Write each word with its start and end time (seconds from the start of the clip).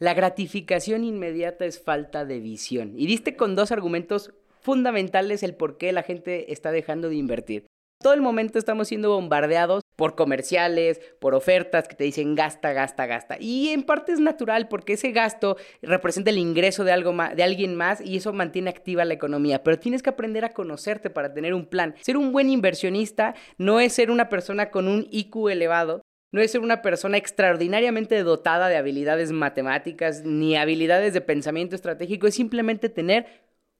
La 0.00 0.14
gratificación 0.14 1.04
inmediata 1.04 1.66
es 1.66 1.78
falta 1.78 2.24
de 2.24 2.40
visión. 2.40 2.94
Y 2.96 3.06
diste 3.06 3.36
con 3.36 3.54
dos 3.54 3.70
argumentos 3.70 4.32
fundamentales 4.62 5.42
el 5.42 5.54
por 5.54 5.76
qué 5.76 5.92
la 5.92 6.02
gente 6.02 6.54
está 6.54 6.72
dejando 6.72 7.10
de 7.10 7.16
invertir. 7.16 7.66
Todo 8.02 8.14
el 8.14 8.22
momento 8.22 8.58
estamos 8.58 8.88
siendo 8.88 9.10
bombardeados 9.10 9.82
por 9.96 10.14
comerciales, 10.14 11.02
por 11.20 11.34
ofertas 11.34 11.86
que 11.86 11.96
te 11.96 12.04
dicen 12.04 12.34
gasta, 12.34 12.72
gasta, 12.72 13.04
gasta. 13.04 13.36
Y 13.38 13.68
en 13.68 13.82
parte 13.82 14.12
es 14.12 14.20
natural 14.20 14.68
porque 14.68 14.94
ese 14.94 15.12
gasto 15.12 15.58
representa 15.82 16.30
el 16.30 16.38
ingreso 16.38 16.82
de, 16.84 16.92
algo 16.92 17.12
de 17.12 17.42
alguien 17.42 17.76
más 17.76 18.00
y 18.00 18.16
eso 18.16 18.32
mantiene 18.32 18.70
activa 18.70 19.04
la 19.04 19.12
economía. 19.12 19.62
Pero 19.62 19.78
tienes 19.78 20.02
que 20.02 20.08
aprender 20.08 20.46
a 20.46 20.54
conocerte 20.54 21.10
para 21.10 21.34
tener 21.34 21.52
un 21.52 21.66
plan. 21.66 21.94
Ser 22.00 22.16
un 22.16 22.32
buen 22.32 22.48
inversionista 22.48 23.34
no 23.58 23.80
es 23.80 23.92
ser 23.92 24.10
una 24.10 24.30
persona 24.30 24.70
con 24.70 24.88
un 24.88 25.06
IQ 25.10 25.50
elevado, 25.50 26.00
no 26.32 26.40
es 26.40 26.52
ser 26.52 26.60
una 26.60 26.82
persona 26.82 27.16
extraordinariamente 27.16 28.22
dotada 28.22 28.68
de 28.68 28.76
habilidades 28.76 29.32
matemáticas 29.32 30.22
ni 30.24 30.56
habilidades 30.56 31.12
de 31.12 31.20
pensamiento 31.20 31.74
estratégico, 31.74 32.26
es 32.26 32.34
simplemente 32.34 32.88
tener 32.88 33.26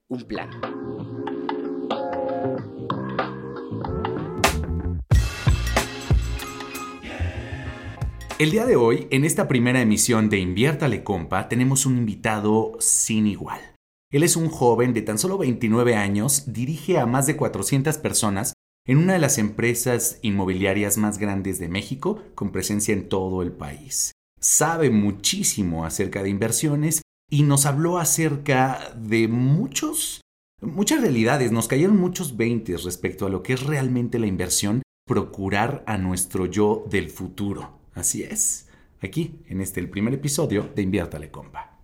un 0.08 0.24
plan. 0.24 0.50
El 8.38 8.50
día 8.50 8.64
de 8.64 8.74
hoy, 8.74 9.06
en 9.10 9.26
esta 9.26 9.48
primera 9.48 9.82
emisión 9.82 10.30
de 10.30 10.38
Inviértale 10.38 11.04
Compa, 11.04 11.48
tenemos 11.48 11.84
un 11.84 11.98
invitado 11.98 12.72
sin 12.80 13.26
igual. 13.26 13.60
Él 14.10 14.22
es 14.22 14.34
un 14.34 14.48
joven 14.48 14.94
de 14.94 15.02
tan 15.02 15.18
solo 15.18 15.36
29 15.36 15.94
años, 15.94 16.50
dirige 16.52 16.98
a 16.98 17.04
más 17.04 17.26
de 17.26 17.36
400 17.36 17.98
personas 17.98 18.54
en 18.86 18.98
una 18.98 19.12
de 19.12 19.18
las 19.18 19.38
empresas 19.38 20.18
inmobiliarias 20.22 20.96
más 20.96 21.18
grandes 21.18 21.58
de 21.58 21.68
México, 21.68 22.22
con 22.34 22.50
presencia 22.50 22.94
en 22.94 23.08
todo 23.08 23.42
el 23.42 23.52
país. 23.52 24.12
Sabe 24.40 24.90
muchísimo 24.90 25.84
acerca 25.84 26.22
de 26.22 26.30
inversiones 26.30 27.02
y 27.30 27.42
nos 27.42 27.66
habló 27.66 27.98
acerca 27.98 28.92
de 28.96 29.28
muchos, 29.28 30.22
muchas 30.62 31.02
realidades, 31.02 31.52
nos 31.52 31.68
cayeron 31.68 31.98
muchos 31.98 32.36
veintes 32.36 32.84
respecto 32.84 33.26
a 33.26 33.30
lo 33.30 33.42
que 33.42 33.52
es 33.52 33.62
realmente 33.62 34.18
la 34.18 34.26
inversión, 34.26 34.82
procurar 35.06 35.84
a 35.86 35.98
nuestro 35.98 36.46
yo 36.46 36.84
del 36.88 37.10
futuro. 37.10 37.80
Así 37.94 38.22
es, 38.22 38.68
aquí, 39.02 39.40
en 39.46 39.60
este 39.60 39.80
el 39.80 39.90
primer 39.90 40.14
episodio 40.14 40.70
de 40.74 40.82
Inviértale 40.82 41.30
Compa. 41.30 41.78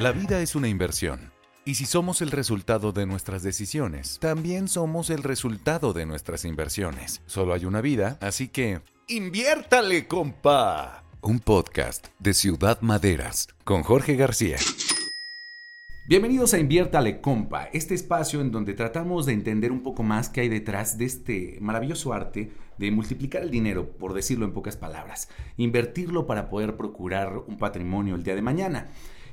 La 0.00 0.12
vida 0.12 0.40
es 0.40 0.54
una 0.54 0.68
inversión. 0.68 1.37
Y 1.68 1.74
si 1.74 1.84
somos 1.84 2.22
el 2.22 2.30
resultado 2.30 2.92
de 2.92 3.04
nuestras 3.04 3.42
decisiones, 3.42 4.18
también 4.20 4.68
somos 4.68 5.10
el 5.10 5.22
resultado 5.22 5.92
de 5.92 6.06
nuestras 6.06 6.46
inversiones. 6.46 7.20
Solo 7.26 7.52
hay 7.52 7.66
una 7.66 7.82
vida, 7.82 8.16
así 8.22 8.48
que... 8.48 8.80
¡Inviértale, 9.06 10.06
compa! 10.06 11.04
Un 11.20 11.40
podcast 11.40 12.06
de 12.20 12.32
Ciudad 12.32 12.80
Maderas 12.80 13.48
con 13.64 13.82
Jorge 13.82 14.16
García. 14.16 14.56
Bienvenidos 16.08 16.54
a 16.54 16.58
Inviértale 16.58 17.20
Compa, 17.20 17.64
este 17.74 17.94
espacio 17.94 18.40
en 18.40 18.50
donde 18.50 18.72
tratamos 18.72 19.26
de 19.26 19.34
entender 19.34 19.70
un 19.70 19.82
poco 19.82 20.02
más 20.02 20.30
qué 20.30 20.40
hay 20.40 20.48
detrás 20.48 20.96
de 20.96 21.04
este 21.04 21.58
maravilloso 21.60 22.14
arte 22.14 22.50
de 22.78 22.90
multiplicar 22.90 23.42
el 23.42 23.50
dinero, 23.50 23.90
por 23.90 24.14
decirlo 24.14 24.46
en 24.46 24.54
pocas 24.54 24.78
palabras, 24.78 25.28
invertirlo 25.58 26.26
para 26.26 26.48
poder 26.48 26.78
procurar 26.78 27.36
un 27.46 27.58
patrimonio 27.58 28.14
el 28.14 28.24
día 28.24 28.36
de 28.36 28.40
mañana. 28.40 28.88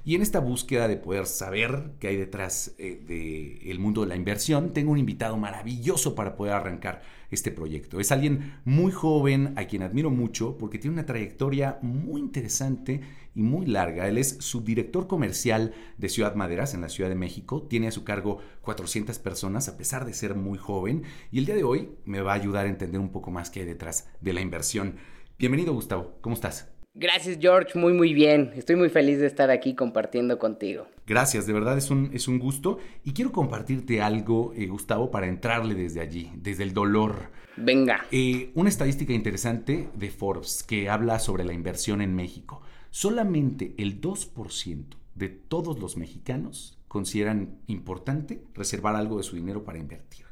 Y 0.07 0.13
en 0.13 0.21
esta 0.21 0.39
búsqueda 0.39 0.87
de 0.87 0.97
poder 0.97 1.25
saber 1.25 1.93
qué 1.99 2.09
hay 2.09 2.15
detrás 2.15 2.75
eh, 2.77 3.63
del 3.65 3.79
mundo 3.79 4.01
de 4.01 4.07
la 4.07 4.15
inversión, 4.15 4.71
tengo 4.71 4.91
un 4.91 4.99
invitado 4.99 5.35
maravilloso 5.35 6.13
para 6.13 6.35
poder 6.35 6.53
arrancar 6.53 7.01
este 7.31 7.49
proyecto. 7.49 7.99
Es 7.99 8.11
alguien 8.11 8.59
muy 8.65 8.91
joven, 8.91 9.53
a 9.55 9.65
quien 9.65 9.81
admiro 9.81 10.11
mucho, 10.11 10.59
porque 10.59 10.77
tiene 10.77 10.93
una 10.93 11.07
trayectoria 11.07 11.79
muy 11.81 12.21
interesante 12.21 13.01
y 13.33 13.41
muy 13.41 13.65
larga. 13.65 14.07
Él 14.07 14.19
es 14.19 14.37
subdirector 14.41 15.07
comercial 15.07 15.73
de 15.97 16.09
Ciudad 16.09 16.35
Maderas 16.35 16.75
en 16.75 16.81
la 16.81 16.89
Ciudad 16.89 17.09
de 17.09 17.15
México. 17.15 17.63
Tiene 17.63 17.87
a 17.87 17.91
su 17.91 18.03
cargo 18.03 18.37
400 18.61 19.17
personas, 19.17 19.69
a 19.69 19.75
pesar 19.75 20.05
de 20.05 20.13
ser 20.13 20.35
muy 20.35 20.59
joven. 20.59 21.01
Y 21.31 21.39
el 21.39 21.47
día 21.47 21.55
de 21.55 21.63
hoy 21.63 21.89
me 22.05 22.21
va 22.21 22.33
a 22.33 22.35
ayudar 22.35 22.67
a 22.67 22.69
entender 22.69 23.01
un 23.01 23.09
poco 23.09 23.31
más 23.31 23.49
qué 23.49 23.61
hay 23.61 23.65
detrás 23.65 24.07
de 24.21 24.33
la 24.33 24.41
inversión. 24.41 24.97
Bienvenido, 25.39 25.73
Gustavo. 25.73 26.19
¿Cómo 26.21 26.35
estás? 26.35 26.74
Gracias 26.97 27.37
George, 27.41 27.77
muy 27.77 27.91
muy 27.91 28.13
bien. 28.13 28.53
Estoy 28.55 28.77
muy 28.77 28.87
feliz 28.87 29.19
de 29.19 29.27
estar 29.27 29.51
aquí 29.51 29.75
compartiendo 29.75 30.39
contigo. 30.39 30.87
Gracias, 31.05 31.45
de 31.45 31.51
verdad 31.51 31.77
es 31.77 31.91
un, 31.91 32.09
es 32.13 32.29
un 32.29 32.39
gusto. 32.39 32.79
Y 33.03 33.11
quiero 33.11 33.33
compartirte 33.33 34.01
algo, 34.01 34.53
eh, 34.55 34.67
Gustavo, 34.67 35.11
para 35.11 35.27
entrarle 35.27 35.75
desde 35.75 35.99
allí, 35.99 36.31
desde 36.37 36.63
el 36.63 36.73
dolor. 36.73 37.31
Venga. 37.57 38.05
Eh, 38.11 38.51
una 38.55 38.69
estadística 38.69 39.11
interesante 39.11 39.89
de 39.93 40.09
Forbes 40.09 40.63
que 40.63 40.89
habla 40.89 41.19
sobre 41.19 41.43
la 41.43 41.51
inversión 41.51 42.01
en 42.01 42.15
México. 42.15 42.61
Solamente 42.91 43.75
el 43.77 43.99
2% 43.99 44.85
de 45.15 45.27
todos 45.29 45.79
los 45.79 45.97
mexicanos 45.97 46.79
consideran 46.87 47.59
importante 47.67 48.41
reservar 48.53 48.95
algo 48.95 49.17
de 49.17 49.23
su 49.23 49.35
dinero 49.35 49.65
para 49.65 49.79
invertir. 49.79 50.25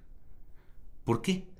¿Por 1.03 1.22
qué? 1.22 1.53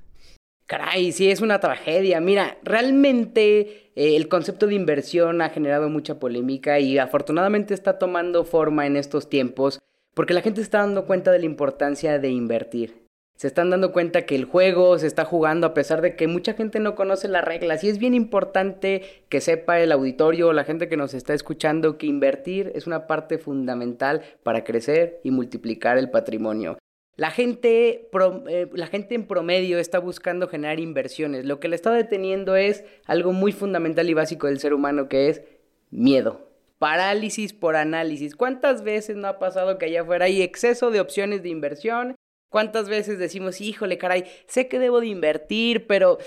Caray, 0.73 1.11
sí, 1.11 1.29
es 1.29 1.41
una 1.41 1.59
tragedia. 1.59 2.19
Mira, 2.19 2.57
realmente 2.63 3.91
eh, 3.95 4.16
el 4.16 4.28
concepto 4.28 4.66
de 4.66 4.73
inversión 4.73 5.39
ha 5.44 5.50
generado 5.50 5.88
mucha 5.88 6.17
polémica 6.17 6.79
y 6.79 6.97
afortunadamente 6.97 7.75
está 7.75 8.00
tomando 8.00 8.44
forma 8.44 8.88
en 8.88 8.97
estos 8.97 9.29
tiempos 9.29 9.79
porque 10.16 10.33
la 10.33 10.41
gente 10.41 10.62
está 10.62 10.79
dando 10.79 11.06
cuenta 11.06 11.31
de 11.31 11.38
la 11.38 11.45
importancia 11.45 12.17
de 12.17 12.29
invertir. 12.29 13.03
Se 13.35 13.45
están 13.45 13.69
dando 13.69 13.91
cuenta 13.91 14.25
que 14.25 14.33
el 14.33 14.45
juego 14.45 14.97
se 14.97 15.06
está 15.06 15.25
jugando 15.25 15.67
a 15.67 15.75
pesar 15.75 16.01
de 16.01 16.16
que 16.16 16.28
mucha 16.28 16.53
gente 16.53 16.79
no 16.79 16.95
conoce 16.95 17.28
las 17.28 17.45
reglas 17.45 17.83
y 17.83 17.89
es 17.89 18.00
bien 18.00 18.16
importante 18.16 19.03
que 19.29 19.41
sepa 19.41 19.79
el 19.79 19.91
auditorio 19.91 20.47
o 20.47 20.53
la 20.53 20.63
gente 20.63 20.89
que 20.89 20.97
nos 20.97 21.13
está 21.13 21.35
escuchando 21.35 22.00
que 22.00 22.07
invertir 22.07 22.72
es 22.73 22.88
una 22.88 23.06
parte 23.06 23.38
fundamental 23.38 24.23
para 24.41 24.63
crecer 24.63 25.19
y 25.23 25.29
multiplicar 25.29 26.00
el 26.00 26.09
patrimonio. 26.09 26.79
La 27.16 27.29
gente, 27.29 28.09
eh, 28.50 28.69
la 28.74 28.88
gente 28.88 29.13
en 29.13 29.28
promedio 29.28 29.78
está 29.78 30.00
buscando 30.00 30.47
generar 30.47 30.79
inversiones. 30.79 31.46
Lo 31.46 31.59
que 31.59 31.68
le 31.68 31.75
está 31.75 31.91
deteniendo 31.91 32.56
es 32.56 32.84
algo 33.06 33.34
muy 33.34 33.51
fundamental 33.51 34.09
y 34.09 34.16
básico 34.16 34.47
del 34.47 34.59
ser 34.59 34.74
humano 34.74 35.07
que 35.09 35.29
es 35.29 35.44
miedo. 35.91 36.50
Parálisis 36.79 37.53
por 37.53 37.75
análisis. 37.75 38.35
¿Cuántas 38.35 38.84
veces 38.84 39.16
no 39.16 39.28
ha 39.28 39.38
pasado 39.38 39.78
que 39.78 39.85
allá 39.85 40.01
afuera 40.01 40.25
hay 40.25 40.41
exceso 40.41 40.90
de 40.90 41.01
opciones 41.01 41.44
de 41.44 41.50
inversión? 41.50 42.16
¿Cuántas 42.50 42.90
veces 42.90 43.19
decimos, 43.19 43.62
híjole, 43.62 43.97
caray, 43.97 44.25
sé 44.47 44.68
que 44.68 44.80
debo 44.80 45.00
de 45.00 45.07
invertir, 45.07 45.85
pero 45.88 46.18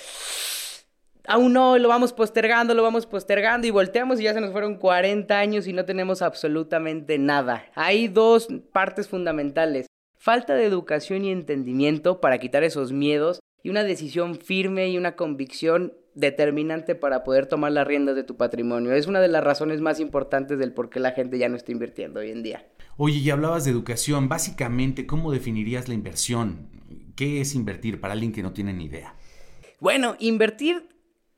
aún 1.27 1.53
no, 1.53 1.79
lo 1.79 1.89
vamos 1.89 2.13
postergando, 2.13 2.75
lo 2.75 2.83
vamos 2.83 3.07
postergando 3.07 3.67
y 3.67 3.71
volteamos 3.71 4.21
y 4.21 4.25
ya 4.25 4.35
se 4.35 4.41
nos 4.41 4.53
fueron 4.53 4.77
40 4.77 5.37
años 5.37 5.67
y 5.67 5.73
no 5.73 5.85
tenemos 5.85 6.23
absolutamente 6.23 7.19
nada. 7.19 7.67
Hay 7.75 8.09
dos 8.09 8.49
partes 8.73 9.09
fundamentales 9.09 9.86
falta 10.19 10.55
de 10.55 10.65
educación 10.65 11.25
y 11.25 11.31
entendimiento 11.31 12.21
para 12.21 12.39
quitar 12.39 12.65
esos 12.65 12.93
miedos 12.93 13.41
y 13.63 13.71
una 13.71 13.85
decisión 13.85 14.37
firme 14.37 14.89
y 14.89 14.99
una 14.99 15.17
convicción 15.17 15.93
determinante 16.15 16.95
para 16.95 17.25
poder 17.25 17.47
tomar 17.47 17.73
las 17.73 17.87
riendas 17.87 18.17
de 18.17 18.25
tu 18.25 18.37
patrimonio. 18.37 18.93
Es 18.93 19.07
una 19.07 19.21
de 19.21 19.29
las 19.29 19.45
razones 19.45 19.81
más 19.81 20.01
importantes 20.01 20.59
del 20.59 20.73
por 20.73 20.89
qué 20.89 20.99
la 20.99 21.13
gente 21.13 21.39
ya 21.39 21.49
no 21.49 21.57
está 21.57 21.73
invirtiendo 21.73 22.21
hoy 22.21 22.31
en 22.31 22.43
día. 22.43 22.67
Oye, 22.97 23.19
y 23.19 23.31
hablabas 23.31 23.65
de 23.65 23.71
educación. 23.71 24.29
Básicamente, 24.29 25.07
¿cómo 25.07 25.31
definirías 25.31 25.89
la 25.89 25.95
inversión? 25.95 26.69
¿Qué 27.15 27.41
es 27.41 27.55
invertir 27.55 28.01
para 28.01 28.15
alguien 28.15 28.33
que 28.33 28.43
no 28.43 28.53
tiene 28.53 28.73
ni 28.73 28.87
idea? 28.87 29.15
Bueno, 29.81 30.17
invertir 30.19 30.89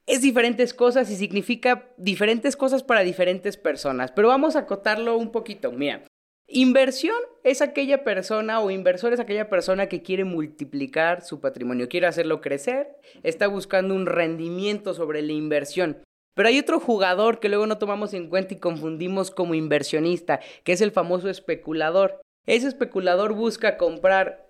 es 0.06 0.22
diferentes 0.22 0.72
cosas 0.72 1.10
y 1.10 1.16
significa 1.16 1.90
diferentes 1.98 2.56
cosas 2.56 2.82
para 2.82 3.02
diferentes 3.02 3.56
personas, 3.56 4.12
pero 4.12 4.28
vamos 4.28 4.56
a 4.56 4.60
acotarlo 4.60 5.18
un 5.18 5.32
poquito. 5.32 5.70
Mira, 5.72 6.04
Inversión 6.50 7.14
es 7.44 7.60
aquella 7.60 8.04
persona 8.04 8.60
o 8.60 8.70
inversor 8.70 9.12
es 9.12 9.20
aquella 9.20 9.50
persona 9.50 9.86
que 9.86 10.02
quiere 10.02 10.24
multiplicar 10.24 11.22
su 11.22 11.40
patrimonio, 11.40 11.90
quiere 11.90 12.06
hacerlo 12.06 12.40
crecer, 12.40 12.96
está 13.22 13.48
buscando 13.48 13.94
un 13.94 14.06
rendimiento 14.06 14.94
sobre 14.94 15.20
la 15.20 15.32
inversión. 15.32 16.02
Pero 16.34 16.48
hay 16.48 16.58
otro 16.58 16.80
jugador 16.80 17.38
que 17.38 17.50
luego 17.50 17.66
no 17.66 17.76
tomamos 17.76 18.14
en 18.14 18.30
cuenta 18.30 18.54
y 18.54 18.60
confundimos 18.60 19.30
como 19.30 19.54
inversionista, 19.54 20.40
que 20.64 20.72
es 20.72 20.80
el 20.80 20.90
famoso 20.90 21.28
especulador. 21.28 22.22
Ese 22.46 22.66
especulador 22.66 23.34
busca 23.34 23.76
comprar 23.76 24.48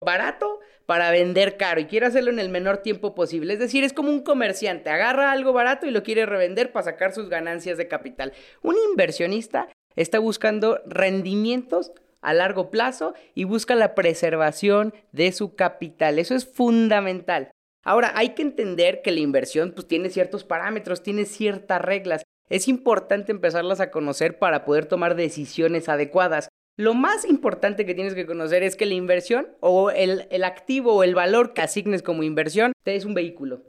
barato 0.00 0.60
para 0.86 1.10
vender 1.10 1.56
caro 1.56 1.80
y 1.80 1.86
quiere 1.86 2.06
hacerlo 2.06 2.30
en 2.30 2.38
el 2.38 2.48
menor 2.48 2.78
tiempo 2.78 3.12
posible. 3.16 3.54
Es 3.54 3.58
decir, 3.58 3.82
es 3.82 3.92
como 3.92 4.10
un 4.10 4.22
comerciante, 4.22 4.90
agarra 4.90 5.32
algo 5.32 5.52
barato 5.52 5.86
y 5.86 5.90
lo 5.90 6.04
quiere 6.04 6.26
revender 6.26 6.70
para 6.70 6.84
sacar 6.84 7.12
sus 7.12 7.28
ganancias 7.28 7.76
de 7.76 7.88
capital. 7.88 8.32
Un 8.62 8.76
inversionista 8.90 9.68
está 9.96 10.18
buscando 10.18 10.80
rendimientos 10.86 11.92
a 12.20 12.34
largo 12.34 12.70
plazo 12.70 13.14
y 13.34 13.44
busca 13.44 13.74
la 13.74 13.94
preservación 13.94 14.94
de 15.12 15.32
su 15.32 15.54
capital. 15.54 16.18
Eso 16.18 16.34
es 16.34 16.46
fundamental. 16.46 17.50
Ahora, 17.82 18.12
hay 18.14 18.30
que 18.30 18.42
entender 18.42 19.00
que 19.02 19.10
la 19.10 19.20
inversión 19.20 19.72
pues, 19.72 19.86
tiene 19.88 20.10
ciertos 20.10 20.44
parámetros, 20.44 21.02
tiene 21.02 21.24
ciertas 21.24 21.80
reglas. 21.80 22.22
Es 22.48 22.68
importante 22.68 23.32
empezarlas 23.32 23.80
a 23.80 23.90
conocer 23.90 24.38
para 24.38 24.64
poder 24.64 24.86
tomar 24.86 25.14
decisiones 25.14 25.88
adecuadas. 25.88 26.48
Lo 26.76 26.94
más 26.94 27.24
importante 27.24 27.86
que 27.86 27.94
tienes 27.94 28.14
que 28.14 28.26
conocer 28.26 28.62
es 28.62 28.76
que 28.76 28.86
la 28.86 28.94
inversión 28.94 29.48
o 29.60 29.90
el, 29.90 30.44
activo 30.44 30.94
o 30.94 31.02
el 31.04 31.14
valor 31.14 31.52
que 31.52 31.62
asignes 31.62 32.02
como 32.02 32.22
inversión 32.22 32.72
es 32.84 33.04
un 33.04 33.14
vehículo. 33.14 33.64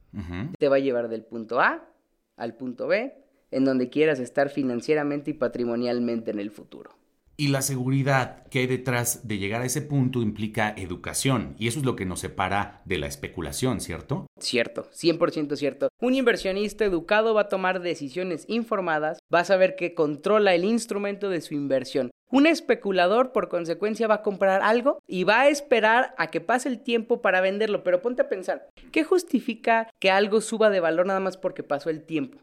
Te 0.58 0.68
va 0.68 0.76
a 0.76 0.80
llevar 0.80 1.08
del 1.08 1.22
punto 1.22 1.60
A 1.60 1.88
al 2.36 2.54
punto 2.56 2.86
B 2.86 3.21
en 3.52 3.64
donde 3.64 3.90
quieras 3.90 4.18
estar 4.18 4.50
financieramente 4.50 5.30
y 5.30 5.34
patrimonialmente 5.34 6.30
en 6.30 6.40
el 6.40 6.50
futuro. 6.50 6.90
Y 7.36 7.48
la 7.48 7.62
seguridad 7.62 8.46
que 8.48 8.60
hay 8.60 8.66
detrás 8.66 9.26
de 9.26 9.38
llegar 9.38 9.62
a 9.62 9.64
ese 9.64 9.80
punto 9.80 10.20
implica 10.20 10.74
educación, 10.76 11.56
y 11.58 11.66
eso 11.66 11.78
es 11.78 11.84
lo 11.84 11.96
que 11.96 12.04
nos 12.04 12.20
separa 12.20 12.82
de 12.84 12.98
la 12.98 13.06
especulación, 13.06 13.80
¿cierto? 13.80 14.26
Cierto, 14.38 14.88
100% 14.92 15.56
cierto. 15.56 15.88
Un 16.00 16.14
inversionista 16.14 16.84
educado 16.84 17.32
va 17.32 17.42
a 17.42 17.48
tomar 17.48 17.80
decisiones 17.80 18.44
informadas, 18.48 19.18
va 19.34 19.40
a 19.40 19.44
saber 19.44 19.76
que 19.76 19.94
controla 19.94 20.54
el 20.54 20.64
instrumento 20.64 21.30
de 21.30 21.40
su 21.40 21.54
inversión. 21.54 22.10
Un 22.30 22.46
especulador, 22.46 23.32
por 23.32 23.48
consecuencia, 23.48 24.06
va 24.06 24.16
a 24.16 24.22
comprar 24.22 24.62
algo 24.62 24.98
y 25.06 25.24
va 25.24 25.42
a 25.42 25.48
esperar 25.48 26.14
a 26.18 26.28
que 26.28 26.40
pase 26.40 26.68
el 26.68 26.80
tiempo 26.80 27.22
para 27.22 27.40
venderlo. 27.40 27.82
Pero 27.82 28.02
ponte 28.02 28.22
a 28.22 28.28
pensar, 28.28 28.68
¿qué 28.90 29.04
justifica 29.04 29.90
que 30.00 30.10
algo 30.10 30.40
suba 30.40 30.70
de 30.70 30.80
valor 30.80 31.06
nada 31.06 31.20
más 31.20 31.36
porque 31.36 31.62
pasó 31.62 31.90
el 31.90 32.04
tiempo? 32.04 32.38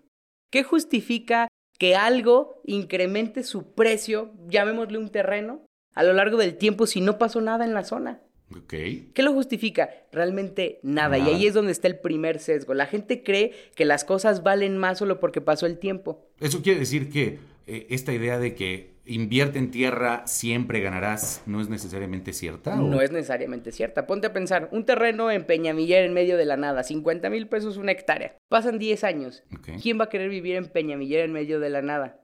¿Qué 0.49 0.63
justifica 0.63 1.47
que 1.79 1.95
algo 1.95 2.61
incremente 2.65 3.43
su 3.43 3.73
precio, 3.73 4.33
llamémosle 4.47 4.97
un 4.97 5.09
terreno, 5.09 5.65
a 5.95 6.03
lo 6.03 6.13
largo 6.13 6.37
del 6.37 6.55
tiempo 6.55 6.85
si 6.85 7.01
no 7.01 7.17
pasó 7.17 7.41
nada 7.41 7.65
en 7.65 7.73
la 7.73 7.83
zona. 7.83 8.21
Okay. 8.63 9.11
¿Qué 9.13 9.23
lo 9.23 9.33
justifica? 9.33 9.89
Realmente 10.11 10.79
nada. 10.81 11.17
Y 11.17 11.21
ahí 11.21 11.45
es 11.45 11.53
donde 11.53 11.71
está 11.71 11.87
el 11.87 11.99
primer 11.99 12.39
sesgo. 12.39 12.73
La 12.73 12.87
gente 12.87 13.23
cree 13.23 13.53
que 13.75 13.85
las 13.85 14.03
cosas 14.03 14.43
valen 14.43 14.77
más 14.77 14.97
solo 14.97 15.19
porque 15.19 15.39
pasó 15.39 15.67
el 15.67 15.77
tiempo. 15.77 16.27
Eso 16.39 16.61
quiere 16.61 16.79
decir 16.79 17.11
que 17.11 17.39
eh, 17.67 17.87
esta 17.91 18.11
idea 18.11 18.39
de 18.39 18.55
que 18.55 18.95
invierte 19.09 19.57
en 19.57 19.71
tierra, 19.71 20.25
siempre 20.27 20.79
ganarás, 20.79 21.41
no 21.45 21.59
es 21.59 21.67
necesariamente 21.67 22.31
cierta. 22.31 22.75
No 22.75 23.01
es 23.01 23.11
necesariamente 23.11 23.71
cierta. 23.71 24.05
Ponte 24.05 24.27
a 24.27 24.33
pensar, 24.33 24.69
un 24.71 24.85
terreno 24.85 25.31
en 25.31 25.45
Peñamiller 25.45 26.05
en 26.05 26.13
medio 26.13 26.37
de 26.37 26.45
la 26.45 26.57
nada, 26.57 26.83
50 26.83 27.29
mil 27.29 27.47
pesos 27.47 27.77
una 27.77 27.91
hectárea. 27.91 28.37
Pasan 28.49 28.77
10 28.77 29.03
años. 29.03 29.43
¿Quién 29.81 29.99
va 29.99 30.05
a 30.05 30.09
querer 30.09 30.29
vivir 30.29 30.55
en 30.55 30.67
Peñamiller 30.67 31.25
en 31.25 31.33
medio 31.33 31.59
de 31.59 31.69
la 31.69 31.81
nada? 31.81 32.21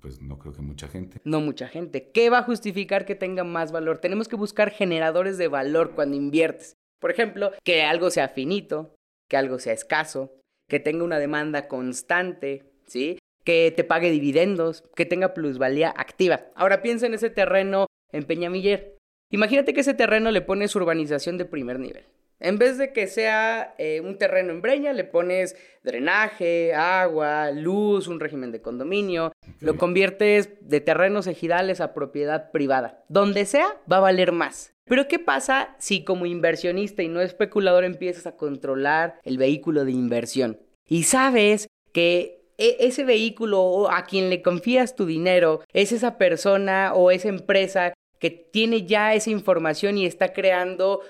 Pues 0.00 0.20
no 0.20 0.38
creo 0.38 0.52
que 0.52 0.62
mucha 0.62 0.88
gente. 0.88 1.20
No 1.24 1.40
mucha 1.40 1.68
gente. 1.68 2.10
¿Qué 2.12 2.30
va 2.30 2.38
a 2.38 2.44
justificar 2.44 3.06
que 3.06 3.14
tenga 3.14 3.44
más 3.44 3.72
valor? 3.72 3.98
Tenemos 3.98 4.28
que 4.28 4.36
buscar 4.36 4.70
generadores 4.70 5.38
de 5.38 5.48
valor 5.48 5.92
cuando 5.94 6.16
inviertes. 6.16 6.74
Por 7.00 7.10
ejemplo, 7.10 7.52
que 7.62 7.82
algo 7.82 8.10
sea 8.10 8.28
finito, 8.28 8.94
que 9.28 9.36
algo 9.36 9.58
sea 9.58 9.72
escaso, 9.72 10.32
que 10.68 10.80
tenga 10.80 11.04
una 11.04 11.18
demanda 11.18 11.68
constante, 11.68 12.72
¿sí? 12.86 13.18
Que 13.44 13.72
te 13.76 13.84
pague 13.84 14.10
dividendos, 14.10 14.84
que 14.96 15.06
tenga 15.06 15.34
plusvalía 15.34 15.92
activa. 15.96 16.46
Ahora 16.54 16.82
piensa 16.82 17.06
en 17.06 17.14
ese 17.14 17.30
terreno 17.30 17.86
en 18.12 18.24
Peñamiller. 18.24 18.96
Imagínate 19.30 19.74
que 19.74 19.80
ese 19.80 19.94
terreno 19.94 20.30
le 20.30 20.40
pones 20.40 20.74
urbanización 20.74 21.38
de 21.38 21.44
primer 21.44 21.78
nivel. 21.78 22.04
En 22.40 22.58
vez 22.58 22.78
de 22.78 22.92
que 22.92 23.06
sea 23.06 23.74
eh, 23.78 24.00
un 24.00 24.18
terreno 24.18 24.52
en 24.52 24.60
breña, 24.60 24.92
le 24.92 25.04
pones 25.04 25.56
drenaje, 25.82 26.74
agua, 26.74 27.50
luz, 27.52 28.08
un 28.08 28.20
régimen 28.20 28.52
de 28.52 28.60
condominio. 28.60 29.32
Lo 29.60 29.76
conviertes 29.76 30.50
de 30.60 30.80
terrenos 30.80 31.26
ejidales 31.26 31.80
a 31.80 31.94
propiedad 31.94 32.50
privada. 32.50 33.04
Donde 33.08 33.46
sea, 33.46 33.80
va 33.90 33.98
a 33.98 34.00
valer 34.00 34.32
más. 34.32 34.74
Pero 34.84 35.08
¿qué 35.08 35.18
pasa 35.18 35.74
si 35.78 36.04
como 36.04 36.26
inversionista 36.26 37.02
y 37.02 37.08
no 37.08 37.20
especulador 37.20 37.84
empiezas 37.84 38.26
a 38.26 38.36
controlar 38.36 39.18
el 39.22 39.38
vehículo 39.38 39.84
de 39.84 39.92
inversión? 39.92 40.60
Y 40.86 41.04
sabes 41.04 41.68
que 41.92 42.43
e, 42.58 42.76
ese 42.80 43.04
vehículo 43.04 43.90
a 43.90 44.04
quien 44.04 44.30
le 44.30 44.42
confías 44.42 44.94
tu 44.94 45.06
dinero 45.06 45.60
es 45.72 45.92
esa 45.92 46.18
persona 46.18 46.92
o 46.94 47.10
esa 47.10 47.28
empresa 47.28 47.92
que 48.18 48.30
tiene 48.30 48.86
ya 48.86 49.14
esa 49.14 49.30
información 49.30 49.98
y 49.98 50.06
está 50.06 50.32
creando 50.32 51.00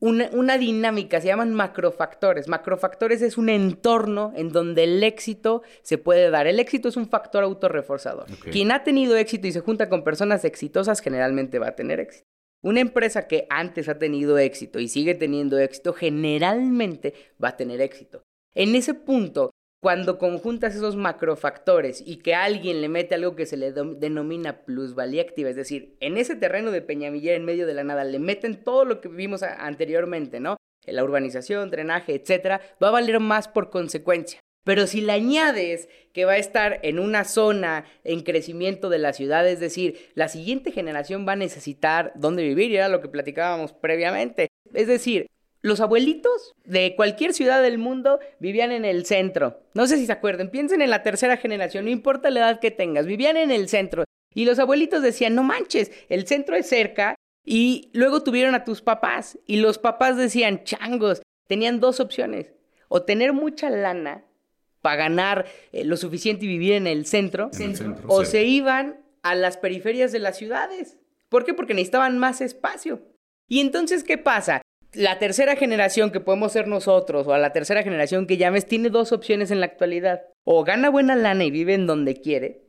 una, 0.00 0.56
dinámica, 0.56 1.20
se 1.20 1.26
llaman 1.26 1.52
macrofactores. 1.52 2.48
Macrofactores 2.48 3.20
es 3.20 3.36
un 3.36 3.50
entorno 3.50 4.32
en 4.34 4.50
donde 4.50 4.84
el 4.84 5.02
éxito 5.04 5.62
se 5.82 5.98
puede 5.98 6.30
dar. 6.30 6.46
El 6.46 6.58
éxito 6.58 6.88
es 6.88 6.96
un 6.96 7.08
factor 7.08 7.44
autorreforzador. 7.44 8.26
Quien 8.50 8.72
ha 8.72 8.82
tenido 8.82 9.16
éxito 9.16 9.46
y 9.46 9.52
se 9.52 9.60
junta 9.60 9.90
con 9.90 10.02
personas 10.02 10.44
exitosas 10.44 11.00
generalmente 11.00 11.58
va 11.58 11.68
a 11.68 11.76
tener 11.76 12.00
éxito. 12.00 12.24
Una 12.62 12.80
empresa 12.80 13.26
que 13.26 13.46
antes 13.50 13.88
ha 13.88 13.98
tenido 13.98 14.38
éxito 14.38 14.80
y 14.80 14.88
sigue 14.88 15.14
teniendo 15.14 15.58
éxito 15.58 15.92
generalmente 15.92 17.14
va 17.42 17.48
a 17.48 17.56
tener 17.56 17.80
éxito. 17.80 18.22
En 18.54 18.74
ese 18.74 18.94
punto, 18.94 19.50
cuando 19.80 20.18
conjuntas 20.18 20.74
esos 20.74 20.96
macrofactores 20.96 22.02
y 22.04 22.16
que 22.16 22.34
alguien 22.34 22.82
le 22.82 22.88
mete 22.88 23.14
algo 23.14 23.34
que 23.34 23.46
se 23.46 23.56
le 23.56 23.72
denomina 23.72 24.64
plusvalía 24.64 25.22
activa, 25.22 25.48
es 25.48 25.56
decir, 25.56 25.96
en 26.00 26.18
ese 26.18 26.36
terreno 26.36 26.70
de 26.70 26.82
Peñamiller 26.82 27.34
en 27.34 27.46
medio 27.46 27.66
de 27.66 27.74
la 27.74 27.84
nada 27.84 28.04
le 28.04 28.18
meten 28.18 28.62
todo 28.62 28.84
lo 28.84 29.00
que 29.00 29.08
vimos 29.08 29.42
anteriormente, 29.42 30.38
¿no? 30.38 30.56
La 30.86 31.04
urbanización, 31.04 31.70
drenaje, 31.70 32.14
etcétera, 32.14 32.60
va 32.82 32.88
a 32.88 32.92
valer 32.92 33.20
más 33.20 33.48
por 33.48 33.70
consecuencia. 33.70 34.40
Pero 34.64 34.86
si 34.86 35.00
le 35.00 35.12
añades 35.12 35.88
que 36.12 36.26
va 36.26 36.32
a 36.32 36.38
estar 36.38 36.80
en 36.82 36.98
una 36.98 37.24
zona 37.24 37.84
en 38.04 38.20
crecimiento 38.22 38.90
de 38.90 38.98
la 38.98 39.12
ciudad, 39.12 39.48
es 39.48 39.60
decir, 39.60 40.10
la 40.14 40.28
siguiente 40.28 40.72
generación 40.72 41.26
va 41.26 41.32
a 41.32 41.36
necesitar 41.36 42.12
dónde 42.14 42.42
vivir, 42.42 42.70
y 42.70 42.76
era 42.76 42.88
lo 42.88 43.00
que 43.00 43.08
platicábamos 43.08 43.72
previamente. 43.72 44.48
Es 44.74 44.86
decir, 44.86 45.28
los 45.62 45.80
abuelitos 45.80 46.54
de 46.64 46.94
cualquier 46.96 47.34
ciudad 47.34 47.62
del 47.62 47.78
mundo 47.78 48.18
vivían 48.38 48.72
en 48.72 48.84
el 48.84 49.04
centro. 49.04 49.60
No 49.74 49.86
sé 49.86 49.96
si 49.96 50.06
se 50.06 50.12
acuerdan, 50.12 50.50
piensen 50.50 50.82
en 50.82 50.90
la 50.90 51.02
tercera 51.02 51.36
generación, 51.36 51.84
no 51.84 51.90
importa 51.90 52.30
la 52.30 52.40
edad 52.40 52.60
que 52.60 52.70
tengas, 52.70 53.06
vivían 53.06 53.36
en 53.36 53.50
el 53.50 53.68
centro. 53.68 54.04
Y 54.32 54.44
los 54.44 54.58
abuelitos 54.58 55.02
decían, 55.02 55.34
no 55.34 55.42
manches, 55.42 55.90
el 56.08 56.26
centro 56.26 56.56
es 56.56 56.66
cerca. 56.66 57.14
Y 57.44 57.90
luego 57.94 58.22
tuvieron 58.22 58.54
a 58.54 58.64
tus 58.64 58.82
papás 58.82 59.38
y 59.46 59.56
los 59.56 59.78
papás 59.78 60.16
decían, 60.16 60.62
changos, 60.64 61.22
tenían 61.46 61.80
dos 61.80 62.00
opciones. 62.00 62.52
O 62.88 63.02
tener 63.02 63.32
mucha 63.32 63.70
lana 63.70 64.24
para 64.82 64.96
ganar 64.96 65.46
eh, 65.72 65.84
lo 65.84 65.96
suficiente 65.96 66.44
y 66.44 66.48
vivir 66.48 66.72
en 66.72 66.86
el 66.86 67.06
centro, 67.06 67.50
o 68.06 68.24
se 68.24 68.44
iban 68.44 69.00
a 69.22 69.34
las 69.34 69.56
periferias 69.56 70.12
de 70.12 70.18
las 70.18 70.38
ciudades. 70.38 70.98
¿Por 71.28 71.44
qué? 71.44 71.54
Porque 71.54 71.74
necesitaban 71.74 72.18
más 72.18 72.40
espacio. 72.40 73.02
Y 73.46 73.60
entonces, 73.60 74.04
¿qué 74.04 74.16
pasa? 74.16 74.62
La 74.92 75.18
tercera 75.18 75.56
generación 75.56 76.10
que 76.10 76.20
podemos 76.20 76.52
ser 76.52 76.66
nosotros 76.66 77.26
o 77.26 77.32
a 77.32 77.38
la 77.38 77.52
tercera 77.52 77.82
generación 77.82 78.26
que 78.26 78.36
llames 78.36 78.66
tiene 78.66 78.90
dos 78.90 79.12
opciones 79.12 79.50
en 79.50 79.60
la 79.60 79.66
actualidad. 79.66 80.22
O 80.44 80.64
gana 80.64 80.90
buena 80.90 81.14
lana 81.14 81.44
y 81.44 81.50
vive 81.50 81.74
en 81.74 81.86
donde 81.86 82.14
quiere, 82.14 82.62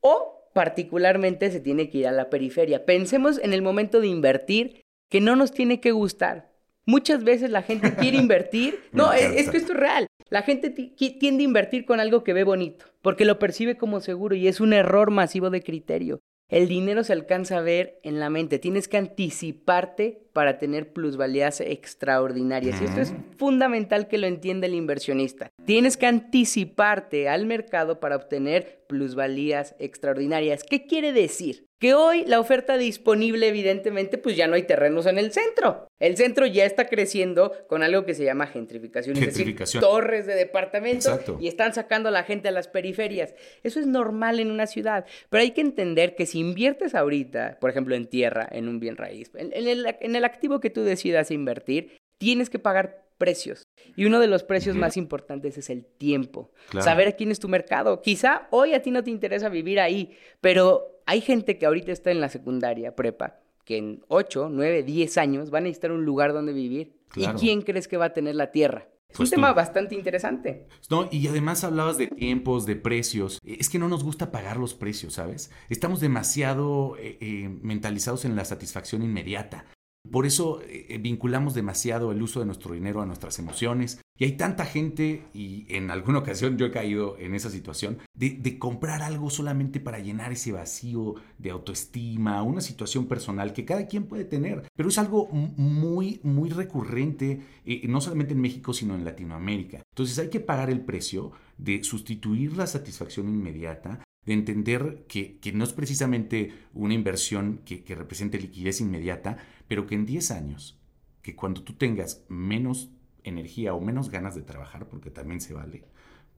o 0.00 0.50
particularmente 0.52 1.50
se 1.50 1.60
tiene 1.60 1.88
que 1.88 1.98
ir 1.98 2.06
a 2.06 2.12
la 2.12 2.30
periferia. 2.30 2.84
Pensemos 2.84 3.38
en 3.38 3.52
el 3.52 3.62
momento 3.62 4.00
de 4.00 4.08
invertir 4.08 4.82
que 5.08 5.20
no 5.20 5.36
nos 5.36 5.52
tiene 5.52 5.80
que 5.80 5.92
gustar. 5.92 6.50
Muchas 6.86 7.24
veces 7.24 7.50
la 7.50 7.62
gente 7.62 7.94
quiere 7.94 8.16
invertir. 8.18 8.80
No, 8.92 9.12
es, 9.12 9.50
que 9.50 9.58
esto 9.58 9.72
es 9.72 9.78
real. 9.78 10.06
La 10.28 10.42
gente 10.42 10.70
tiende 10.70 11.42
a 11.42 11.46
invertir 11.46 11.84
con 11.84 12.00
algo 12.00 12.22
que 12.22 12.32
ve 12.32 12.44
bonito, 12.44 12.86
porque 13.02 13.24
lo 13.24 13.38
percibe 13.38 13.76
como 13.76 14.00
seguro 14.00 14.36
y 14.36 14.46
es 14.48 14.60
un 14.60 14.72
error 14.72 15.10
masivo 15.10 15.50
de 15.50 15.62
criterio. 15.62 16.20
El 16.50 16.66
dinero 16.66 17.04
se 17.04 17.12
alcanza 17.12 17.58
a 17.58 17.62
ver 17.62 18.00
en 18.02 18.18
la 18.18 18.28
mente. 18.28 18.58
Tienes 18.58 18.88
que 18.88 18.96
anticiparte 18.96 20.20
para 20.32 20.58
tener 20.58 20.92
plusvalías 20.92 21.60
extraordinarias. 21.60 22.80
Y 22.82 22.86
esto 22.86 23.00
es 23.00 23.14
fundamental 23.38 24.08
que 24.08 24.18
lo 24.18 24.26
entienda 24.26 24.66
el 24.66 24.74
inversionista. 24.74 25.50
Tienes 25.64 25.96
que 25.96 26.06
anticiparte 26.06 27.28
al 27.28 27.46
mercado 27.46 28.00
para 28.00 28.16
obtener 28.16 28.84
plusvalías 28.88 29.76
extraordinarias. 29.78 30.64
¿Qué 30.64 30.86
quiere 30.86 31.12
decir? 31.12 31.69
Que 31.80 31.94
hoy 31.94 32.26
la 32.26 32.38
oferta 32.38 32.76
disponible, 32.76 33.48
evidentemente, 33.48 34.18
pues 34.18 34.36
ya 34.36 34.46
no 34.46 34.54
hay 34.54 34.64
terrenos 34.64 35.06
en 35.06 35.16
el 35.16 35.32
centro. 35.32 35.88
El 35.98 36.18
centro 36.18 36.44
ya 36.44 36.66
está 36.66 36.88
creciendo 36.88 37.52
con 37.68 37.82
algo 37.82 38.04
que 38.04 38.12
se 38.12 38.22
llama 38.22 38.46
gentrificación, 38.46 39.16
gentrificación. 39.16 39.62
es 39.62 39.66
decir, 39.66 39.80
torres 39.80 40.26
de 40.26 40.34
departamentos 40.34 41.18
y 41.40 41.48
están 41.48 41.72
sacando 41.72 42.10
a 42.10 42.12
la 42.12 42.24
gente 42.24 42.48
a 42.48 42.52
las 42.52 42.68
periferias. 42.68 43.34
Eso 43.62 43.80
es 43.80 43.86
normal 43.86 44.40
en 44.40 44.50
una 44.50 44.66
ciudad, 44.66 45.06
pero 45.30 45.40
hay 45.40 45.52
que 45.52 45.62
entender 45.62 46.16
que 46.16 46.26
si 46.26 46.38
inviertes 46.38 46.94
ahorita, 46.94 47.56
por 47.58 47.70
ejemplo, 47.70 47.94
en 47.94 48.06
tierra, 48.06 48.46
en 48.52 48.68
un 48.68 48.78
bien 48.78 48.98
raíz, 48.98 49.30
en, 49.34 49.50
el, 49.54 49.96
en 50.00 50.16
el 50.16 50.24
activo 50.26 50.60
que 50.60 50.68
tú 50.68 50.82
decidas 50.82 51.30
invertir, 51.30 51.96
tienes 52.18 52.50
que 52.50 52.58
pagar 52.58 53.09
precios. 53.20 53.68
Y 53.94 54.06
uno 54.06 54.18
de 54.18 54.26
los 54.26 54.42
precios 54.42 54.74
más 54.74 54.96
importantes 54.96 55.58
es 55.58 55.68
el 55.68 55.84
tiempo. 55.84 56.50
Saber 56.80 57.14
quién 57.16 57.30
es 57.30 57.38
tu 57.38 57.48
mercado. 57.48 58.00
Quizá 58.00 58.48
hoy 58.50 58.72
a 58.72 58.82
ti 58.82 58.90
no 58.90 59.04
te 59.04 59.10
interesa 59.10 59.50
vivir 59.50 59.78
ahí, 59.78 60.16
pero 60.40 61.02
hay 61.06 61.20
gente 61.20 61.58
que 61.58 61.66
ahorita 61.66 61.92
está 61.92 62.10
en 62.10 62.20
la 62.20 62.30
secundaria, 62.30 62.96
prepa, 62.96 63.38
que 63.64 63.76
en 63.76 64.02
8, 64.08 64.48
9, 64.50 64.82
10 64.82 65.18
años 65.18 65.50
van 65.50 65.64
a 65.64 65.64
necesitar 65.64 65.92
un 65.92 66.04
lugar 66.04 66.32
donde 66.32 66.52
vivir. 66.52 66.96
¿Y 67.14 67.26
quién 67.38 67.62
crees 67.62 67.86
que 67.86 67.98
va 67.98 68.06
a 68.06 68.12
tener 68.14 68.34
la 68.34 68.50
tierra? 68.50 68.88
Es 69.10 69.18
un 69.18 69.24
pues 69.24 69.30
tema 69.30 69.52
bastante 69.52 69.96
interesante. 69.96 70.66
No, 70.88 71.08
y 71.10 71.26
además 71.26 71.64
hablabas 71.64 71.98
de 71.98 72.06
tiempos, 72.06 72.64
de 72.64 72.76
precios. 72.76 73.40
Es 73.44 73.68
que 73.68 73.78
no 73.78 73.88
nos 73.88 74.04
gusta 74.04 74.30
pagar 74.30 74.56
los 74.56 74.74
precios, 74.74 75.14
¿sabes? 75.14 75.50
Estamos 75.68 76.00
demasiado 76.00 76.96
eh, 76.96 77.18
eh, 77.20 77.48
mentalizados 77.60 78.24
en 78.24 78.36
la 78.36 78.44
satisfacción 78.44 79.02
inmediata. 79.02 79.66
Por 80.10 80.26
eso 80.26 80.60
eh, 80.62 80.98
vinculamos 81.00 81.54
demasiado 81.54 82.10
el 82.10 82.22
uso 82.22 82.40
de 82.40 82.46
nuestro 82.46 82.74
dinero 82.74 83.02
a 83.02 83.06
nuestras 83.06 83.38
emociones. 83.38 84.00
Y 84.18 84.24
hay 84.24 84.32
tanta 84.32 84.64
gente, 84.66 85.24
y 85.32 85.66
en 85.68 85.90
alguna 85.90 86.18
ocasión 86.20 86.56
yo 86.56 86.66
he 86.66 86.70
caído 86.70 87.16
en 87.18 87.34
esa 87.34 87.50
situación, 87.50 87.98
de, 88.14 88.58
comprar 88.58 89.02
algo 89.02 89.30
solamente 89.30 89.80
para 89.80 89.98
llenar 89.98 90.32
ese 90.32 90.52
vacío 90.52 91.14
de 91.38 91.50
autoestima, 91.50 92.42
una 92.42 92.60
situación 92.60 93.06
personal 93.06 93.52
que 93.52 93.64
cada 93.64 93.86
quien 93.86 94.04
puede 94.04 94.24
tener. 94.24 94.68
Pero 94.76 94.88
es 94.88 94.98
algo 94.98 95.28
muy, 95.28 96.20
muy 96.22 96.50
recurrente, 96.50 97.40
eh, 97.64 97.82
no 97.88 98.00
solamente 98.00 98.34
en 98.34 98.40
México, 98.40 98.72
sino 98.74 98.94
en 98.94 99.04
Latinoamérica. 99.04 99.82
Entonces 99.94 100.18
hay 100.18 100.28
que 100.28 100.40
pagar 100.40 100.70
el 100.70 100.80
precio 100.80 101.32
de 101.56 101.84
sustituir 101.84 102.56
la 102.56 102.66
satisfacción 102.66 103.28
inmediata 103.28 104.00
de 104.24 104.32
entender 104.32 105.04
que, 105.08 105.38
no 105.54 105.64
es 105.64 105.72
precisamente 105.72 106.52
una 106.74 106.94
inversión 106.94 107.62
que, 107.64 107.82
que 107.84 107.94
represente 107.94 108.38
liquidez 108.38 108.80
inmediata, 108.80 109.38
pero 109.66 109.86
que 109.86 109.94
en 109.94 110.06
10 110.06 110.30
años, 110.30 110.78
que 111.22 111.34
cuando 111.34 111.62
tú 111.62 111.74
tengas 111.74 112.24
menos 112.28 112.90
energía 113.24 113.74
o 113.74 113.80
menos 113.80 114.10
ganas 114.10 114.34
de 114.34 114.42
trabajar, 114.42 114.88
porque 114.88 115.10
también 115.10 115.40
se 115.40 115.54
vale, 115.54 115.84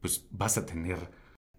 pues 0.00 0.26
vas 0.30 0.58
a 0.58 0.66
tener 0.66 0.98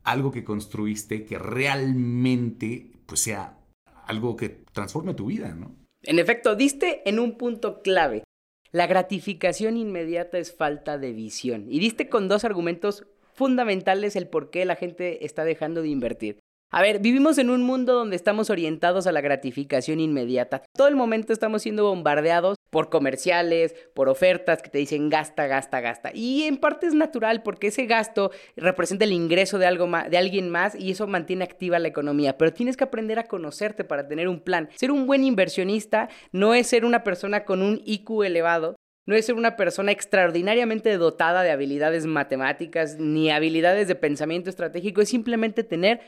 algo 0.03 0.31
que 0.31 0.43
construiste 0.43 1.25
que 1.25 1.39
realmente 1.39 2.91
pues 3.05 3.21
sea 3.21 3.57
algo 4.05 4.35
que 4.35 4.49
transforme 4.49 5.13
tu 5.13 5.27
vida, 5.27 5.53
¿no? 5.55 5.75
En 6.03 6.19
efecto, 6.19 6.55
diste 6.55 7.07
en 7.09 7.19
un 7.19 7.37
punto 7.37 7.81
clave. 7.81 8.23
La 8.71 8.87
gratificación 8.87 9.77
inmediata 9.77 10.37
es 10.37 10.53
falta 10.53 10.97
de 10.97 11.13
visión. 11.13 11.67
Y 11.69 11.79
diste 11.79 12.09
con 12.09 12.27
dos 12.27 12.43
argumentos 12.43 13.07
fundamentales 13.33 14.15
el 14.15 14.27
por 14.27 14.49
qué 14.49 14.65
la 14.65 14.75
gente 14.75 15.25
está 15.25 15.43
dejando 15.43 15.81
de 15.81 15.89
invertir. 15.89 16.39
A 16.75 16.81
ver, 16.81 16.97
vivimos 16.97 17.37
en 17.37 17.51
un 17.51 17.61
mundo 17.61 17.93
donde 17.93 18.15
estamos 18.15 18.49
orientados 18.49 19.05
a 19.05 19.11
la 19.11 19.21
gratificación 19.21 19.99
inmediata. 19.99 20.63
Todo 20.75 20.87
el 20.87 20.95
momento 20.95 21.31
estamos 21.31 21.61
siendo 21.61 21.83
bombardeados 21.83 22.57
por 22.71 22.89
comerciales, 22.89 23.75
por 23.93 24.09
ofertas 24.09 24.63
que 24.63 24.71
te 24.71 24.79
dicen 24.79 25.07
gasta, 25.11 25.45
gasta, 25.45 25.81
gasta. 25.81 26.09
Y 26.15 26.45
en 26.45 26.57
parte 26.57 26.87
es 26.87 26.95
natural 26.95 27.43
porque 27.43 27.67
ese 27.67 27.85
gasto 27.85 28.31
representa 28.55 29.05
el 29.05 29.11
ingreso 29.11 29.59
de, 29.59 29.67
algo 29.67 29.87
de 30.09 30.17
alguien 30.17 30.49
más 30.49 30.73
y 30.73 30.89
eso 30.89 31.05
mantiene 31.05 31.43
activa 31.43 31.77
la 31.77 31.89
economía. 31.89 32.39
Pero 32.39 32.53
tienes 32.53 32.75
que 32.75 32.85
aprender 32.85 33.19
a 33.19 33.25
conocerte 33.25 33.83
para 33.83 34.07
tener 34.07 34.27
un 34.27 34.39
plan. 34.39 34.67
Ser 34.73 34.89
un 34.89 35.05
buen 35.05 35.23
inversionista 35.23 36.09
no 36.31 36.55
es 36.55 36.65
ser 36.65 36.85
una 36.85 37.03
persona 37.03 37.45
con 37.45 37.61
un 37.61 37.83
IQ 37.85 38.23
elevado, 38.23 38.77
no 39.05 39.15
es 39.15 39.25
ser 39.25 39.36
una 39.36 39.55
persona 39.55 39.91
extraordinariamente 39.91 40.98
dotada 40.98 41.43
de 41.43 41.51
habilidades 41.51 42.05
matemáticas 42.05 42.98
ni 43.00 43.31
habilidades 43.31 43.88
de 43.88 43.95
pensamiento 43.95 44.50
estratégico, 44.50 45.01
es 45.01 45.10
simplemente 45.10 45.63
tener 45.63 46.01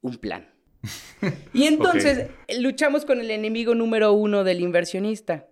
un 0.00 0.16
plan. 0.16 0.48
Y 1.54 1.64
entonces 1.64 2.30
luchamos 2.58 3.04
con 3.04 3.20
el 3.20 3.30
enemigo 3.30 3.74
número 3.74 4.12
uno 4.12 4.42
del 4.42 4.60
inversionista, 4.60 5.48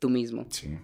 tú 0.00 0.10
mismo. 0.10 0.46
Sí. 0.50 0.76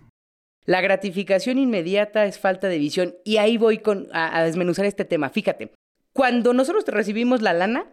La 0.66 0.80
gratificación 0.80 1.58
inmediata 1.58 2.26
es 2.26 2.38
falta 2.38 2.68
de 2.68 2.78
visión 2.78 3.14
y 3.24 3.38
ahí 3.38 3.56
voy 3.56 3.78
con, 3.78 4.08
a, 4.12 4.42
desmenuzar 4.42 4.84
este 4.84 5.04
tema. 5.04 5.30
Fíjate, 5.30 5.72
cuando 6.16 6.54
nosotros 6.54 6.84
recibimos 6.86 7.42
la 7.42 7.52
lana, 7.52 7.86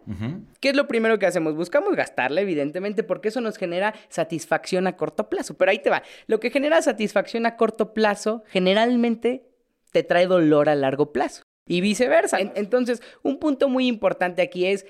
¿qué 0.61 0.69
es 0.69 0.75
lo 0.75 0.87
primero 0.87 1.19
que 1.19 1.25
hacemos? 1.25 1.55
Buscamos 1.55 1.95
gastarla, 1.95 2.39
evidentemente, 2.39 3.03
porque 3.03 3.27
eso 3.27 3.41
nos 3.41 3.57
genera 3.57 3.93
satisfacción 4.07 4.87
a 4.87 4.95
corto 4.95 5.29
plazo. 5.29 5.55
Pero 5.55 5.71
ahí 5.71 5.79
te 5.79 5.89
va. 5.89 6.03
Lo 6.27 6.39
que 6.39 6.49
genera 6.49 6.81
satisfacción 6.81 7.45
a 7.45 7.57
corto 7.57 7.93
plazo 7.93 8.43
generalmente 8.47 9.45
te 9.91 10.03
trae 10.03 10.25
dolor 10.25 10.69
a 10.69 10.75
largo 10.75 11.11
plazo 11.11 11.43
y 11.67 11.81
viceversa. 11.81 12.39
entonces, 12.39 13.03
un 13.23 13.39
punto 13.39 13.67
muy 13.67 13.87
importante 13.87 14.41
aquí 14.41 14.65
es, 14.65 14.85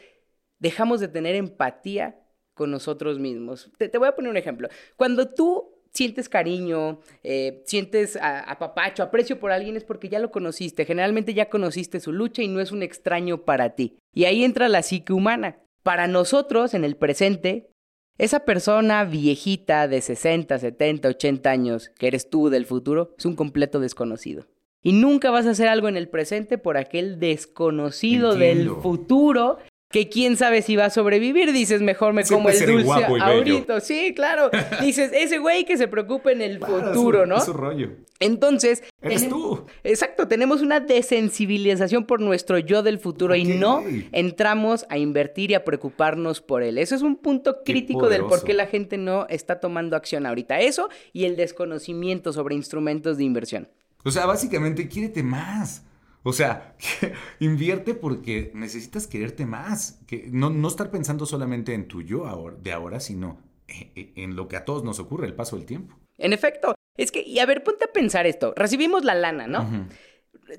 dejamos 0.59 0.99
de 0.99 1.07
tener 1.07 1.35
empatía 1.35 2.19
con 2.53 2.69
nosotros 2.69 3.17
mismos. 3.17 3.71
Te, 3.77 3.97
voy 3.97 4.07
a 4.07 4.15
poner 4.15 4.29
un 4.29 4.37
ejemplo. 4.37 4.69
Cuando 4.95 5.33
tú 5.33 5.72
sientes 5.93 6.27
cariño, 6.27 6.99
eh, 7.23 7.63
sientes 7.65 8.17
apapacho, 8.21 9.03
aprecio 9.03 9.39
por 9.39 9.51
alguien 9.51 9.77
es 9.77 9.83
porque 9.83 10.09
ya 10.09 10.19
lo 10.19 10.31
conociste. 10.31 10.85
Generalmente 10.85 11.33
ya 11.33 11.49
conociste 11.49 11.99
su 11.99 12.11
lucha 12.11 12.41
y 12.41 12.47
no 12.47 12.59
es 12.59 12.71
un 12.71 12.83
extraño 12.83 13.43
para 13.45 13.75
ti. 13.75 13.97
Y 14.13 14.25
ahí 14.25 14.43
entra 14.43 14.69
la 14.69 14.81
psique 14.81 15.13
humana. 15.13 15.59
Para 15.83 16.07
nosotros, 16.07 16.73
en 16.73 16.83
el 16.83 16.95
presente, 16.95 17.69
esa 18.17 18.41
persona 18.41 19.03
viejita 19.03 19.87
de 19.87 20.01
60, 20.01 20.57
70, 20.59 21.09
80 21.09 21.49
años, 21.49 21.89
que 21.97 22.07
eres 22.07 22.29
tú 22.29 22.49
del 22.49 22.65
futuro, 22.65 23.13
es 23.17 23.25
un 23.25 23.35
completo 23.35 23.79
desconocido. 23.79 24.47
Y 24.81 24.93
nunca 24.93 25.31
vas 25.31 25.45
a 25.45 25.51
hacer 25.51 25.67
algo 25.67 25.87
en 25.87 25.97
el 25.97 26.09
presente 26.09 26.57
por 26.57 26.77
aquel 26.77 27.19
desconocido 27.19 28.35
del 28.35 28.69
futuro 28.69 29.57
que 29.93 30.09
quién 30.09 30.37
sabe 30.37 30.63
si 30.63 30.75
va 30.75 30.85
a 30.85 30.89
sobrevivir. 30.89 31.53
Dices, 31.53 31.81
mejor 31.81 32.13
me 32.13 32.25
como 32.25 32.49
el 32.49 32.65
dulce 32.65 33.05
ahorita. 33.05 33.79
Sí, 33.79 34.13
claro. 34.15 34.49
Dices, 34.81 35.11
ese 35.13 35.37
güey 35.37 35.65
que 35.65 35.77
se 35.77 35.87
preocupe 35.87 36.31
en 36.31 36.41
el 36.41 36.59
futuro, 36.59 37.27
¿no? 37.27 37.37
Es 37.37 37.45
su 37.45 37.53
rollo. 37.53 37.91
Entonces. 38.19 38.83
Eres 39.03 39.29
tú. 39.29 39.65
Exacto, 39.83 40.27
tenemos 40.27 40.63
una 40.63 40.79
desensibilización 40.79 42.05
por 42.05 42.21
nuestro 42.21 42.57
yo 42.57 42.81
del 42.81 42.97
futuro 42.97 43.35
y 43.35 43.43
no 43.43 43.83
entramos 44.11 44.87
a 44.89 44.97
invertir 44.97 45.51
y 45.51 45.53
a 45.53 45.63
preocuparnos 45.63 46.41
por 46.41 46.63
él. 46.63 46.79
Eso 46.79 46.95
es 46.95 47.03
un 47.03 47.15
punto 47.15 47.61
crítico 47.63 48.09
del 48.09 48.23
por 48.23 48.43
qué 48.43 48.55
la 48.55 48.65
gente 48.65 48.97
no 48.97 49.27
está 49.29 49.59
tomando 49.59 49.95
acción 49.95 50.25
ahorita. 50.25 50.59
Eso 50.59 50.89
y 51.11 51.25
el 51.25 51.35
desconocimiento 51.35 52.33
sobre 52.33 52.55
instrumentos 52.55 53.17
de 53.17 53.25
inversión. 53.25 53.69
O 54.03 54.09
sea, 54.09 54.25
básicamente, 54.25 54.87
quiérete 54.87 55.21
más. 55.21 55.83
O 56.23 56.33
sea, 56.33 56.75
invierte 57.39 57.93
porque 57.93 58.51
necesitas 58.55 59.07
quererte 59.07 59.45
más. 59.45 60.01
Que 60.07 60.29
no, 60.31 60.49
no 60.49 60.67
estar 60.67 60.89
pensando 60.89 61.25
solamente 61.25 61.73
en 61.73 61.87
tu 61.87 62.01
yo 62.01 62.25
de 62.61 62.71
ahora, 62.71 62.99
sino 62.99 63.41
e, 63.67 63.91
e, 63.95 64.23
en 64.23 64.35
lo 64.35 64.47
que 64.47 64.57
a 64.57 64.65
todos 64.65 64.83
nos 64.83 64.99
ocurre, 64.99 65.27
el 65.27 65.35
paso 65.35 65.57
del 65.57 65.65
tiempo. 65.65 65.99
En 66.17 66.33
efecto, 66.33 66.75
es 66.97 67.11
que, 67.11 67.21
y 67.21 67.39
a 67.39 67.45
ver, 67.45 67.63
ponte 67.63 67.85
a 67.85 67.91
pensar 67.91 68.25
esto. 68.25 68.53
Recibimos 68.55 69.03
la 69.03 69.15
lana, 69.15 69.47
¿no? 69.47 69.87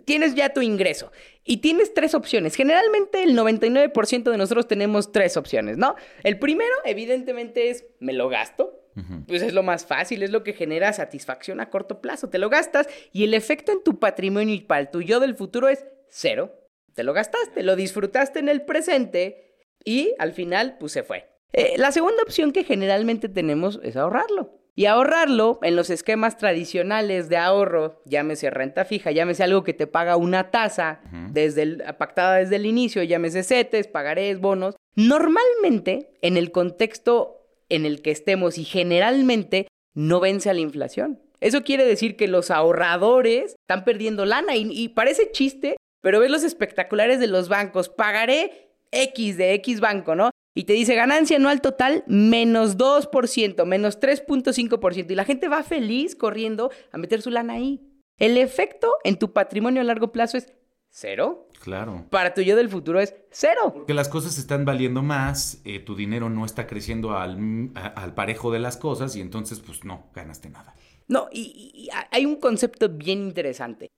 Tienes 0.04 0.34
ya 0.34 0.52
tu 0.52 0.62
ingreso 0.62 1.12
y 1.44 1.58
tienes 1.58 1.94
tres 1.94 2.14
opciones. 2.14 2.54
Generalmente 2.54 3.22
el 3.22 3.36
99% 3.36 4.30
de 4.30 4.36
nosotros 4.36 4.68
tenemos 4.68 5.12
tres 5.12 5.36
opciones, 5.36 5.76
¿no? 5.76 5.94
El 6.22 6.38
primero, 6.38 6.74
evidentemente, 6.84 7.70
es 7.70 7.84
me 8.00 8.12
lo 8.12 8.28
gasto. 8.28 8.80
Pues 9.26 9.42
es 9.42 9.52
lo 9.52 9.64
más 9.64 9.86
fácil, 9.86 10.22
es 10.22 10.30
lo 10.30 10.44
que 10.44 10.52
genera 10.52 10.92
satisfacción 10.92 11.58
a 11.58 11.68
corto 11.68 12.00
plazo. 12.00 12.30
Te 12.30 12.38
lo 12.38 12.48
gastas 12.48 12.86
y 13.12 13.24
el 13.24 13.34
efecto 13.34 13.72
en 13.72 13.82
tu 13.82 13.98
patrimonio 13.98 14.54
y 14.54 14.60
para 14.60 14.82
el 14.82 14.90
tuyo 14.90 15.18
del 15.18 15.34
futuro 15.34 15.68
es 15.68 15.84
cero. 16.08 16.54
Te 16.94 17.02
lo 17.02 17.12
gastaste, 17.12 17.64
lo 17.64 17.74
disfrutaste 17.74 18.38
en 18.38 18.48
el 18.48 18.62
presente 18.62 19.56
y 19.84 20.14
al 20.20 20.32
final, 20.32 20.76
pues 20.78 20.92
se 20.92 21.02
fue. 21.02 21.28
Eh, 21.52 21.74
la 21.76 21.92
segunda 21.92 22.22
opción 22.22 22.52
que 22.52 22.62
generalmente 22.62 23.28
tenemos 23.28 23.80
es 23.82 23.96
ahorrarlo. 23.96 24.60
Y 24.76 24.86
ahorrarlo 24.86 25.60
en 25.62 25.76
los 25.76 25.88
esquemas 25.88 26.36
tradicionales 26.36 27.28
de 27.28 27.36
ahorro, 27.36 28.02
llámese 28.06 28.50
renta 28.50 28.84
fija, 28.84 29.12
llámese 29.12 29.44
algo 29.44 29.62
que 29.62 29.72
te 29.72 29.86
paga 29.86 30.16
una 30.16 30.50
tasa 30.50 31.00
desde 31.30 31.92
pactada 31.94 32.36
desde 32.36 32.56
el 32.56 32.66
inicio, 32.66 33.02
llámese 33.04 33.44
CETES, 33.44 33.86
pagarés, 33.86 34.40
bonos. 34.40 34.74
Normalmente, 34.96 36.10
en 36.22 36.36
el 36.36 36.50
contexto 36.50 37.46
en 37.68 37.86
el 37.86 38.02
que 38.02 38.10
estemos 38.10 38.58
y 38.58 38.64
generalmente 38.64 39.68
no 39.94 40.18
vence 40.18 40.50
a 40.50 40.54
la 40.54 40.60
inflación. 40.60 41.20
Eso 41.40 41.62
quiere 41.62 41.84
decir 41.84 42.16
que 42.16 42.26
los 42.26 42.50
ahorradores 42.50 43.54
están 43.68 43.84
perdiendo 43.84 44.24
lana 44.24 44.56
y, 44.56 44.88
parece 44.88 45.30
chiste, 45.30 45.76
pero 46.00 46.18
ves 46.18 46.30
los 46.30 46.42
espectaculares 46.42 47.20
de 47.20 47.26
los 47.26 47.48
bancos. 47.48 47.88
Pagaré 47.88 48.73
X 48.90 49.36
de 49.36 49.54
X 49.54 49.80
banco, 49.80 50.14
¿no? 50.14 50.30
Y 50.54 50.64
te 50.64 50.72
dice 50.72 50.94
ganancia 50.94 51.36
anual 51.36 51.60
total 51.60 52.04
menos 52.06 52.78
2%, 52.78 53.64
menos 53.66 54.00
3.5%. 54.00 55.10
Y 55.10 55.14
la 55.14 55.24
gente 55.24 55.48
va 55.48 55.62
feliz 55.64 56.14
corriendo 56.14 56.70
a 56.92 56.98
meter 56.98 57.22
su 57.22 57.30
lana 57.30 57.54
ahí. 57.54 57.80
El 58.18 58.38
efecto 58.38 58.94
en 59.02 59.18
tu 59.18 59.32
patrimonio 59.32 59.80
a 59.80 59.84
largo 59.84 60.12
plazo 60.12 60.36
es 60.36 60.52
cero. 60.94 61.48
Claro. 61.60 62.06
Para 62.08 62.34
tu 62.34 62.42
yo 62.42 62.54
del 62.54 62.68
futuro 62.68 63.00
es 63.00 63.14
cero. 63.30 63.72
Porque 63.74 63.94
las 63.94 64.08
cosas 64.08 64.38
están 64.38 64.64
valiendo 64.64 65.02
más, 65.02 65.60
eh, 65.64 65.80
tu 65.80 65.96
dinero 65.96 66.30
no 66.30 66.44
está 66.44 66.68
creciendo 66.68 67.16
al, 67.18 67.72
al, 67.74 68.14
parejo 68.14 68.52
de 68.52 68.60
las 68.60 68.76
cosas 68.76 69.16
y 69.16 69.20
entonces 69.20 69.58
pues 69.58 69.84
no, 69.84 70.10
ganaste 70.14 70.50
nada. 70.50 70.76
No, 71.08 71.28
y, 71.32 71.88
hay 72.10 72.24
un 72.24 72.36
concepto 72.36 72.88
bien 72.88 73.22
interesante. 73.22 73.88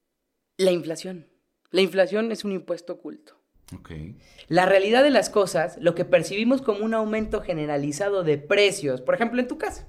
La 0.56 0.72
inflación. 0.72 1.28
La 1.70 1.82
inflación 1.82 2.32
es 2.32 2.44
un 2.44 2.52
impuesto 2.52 2.94
oculto. 2.94 3.36
Okay. 3.74 4.16
La 4.48 4.64
realidad 4.64 5.02
de 5.02 5.10
las 5.10 5.28
cosas, 5.28 5.76
lo 5.80 5.96
que 5.96 6.04
percibimos 6.04 6.62
como 6.62 6.84
un 6.84 6.94
aumento 6.94 7.40
generalizado 7.40 8.22
de 8.22 8.38
precios, 8.38 9.02
por 9.02 9.14
ejemplo 9.14 9.40
en 9.40 9.48
tu 9.48 9.58
casa. 9.58 9.88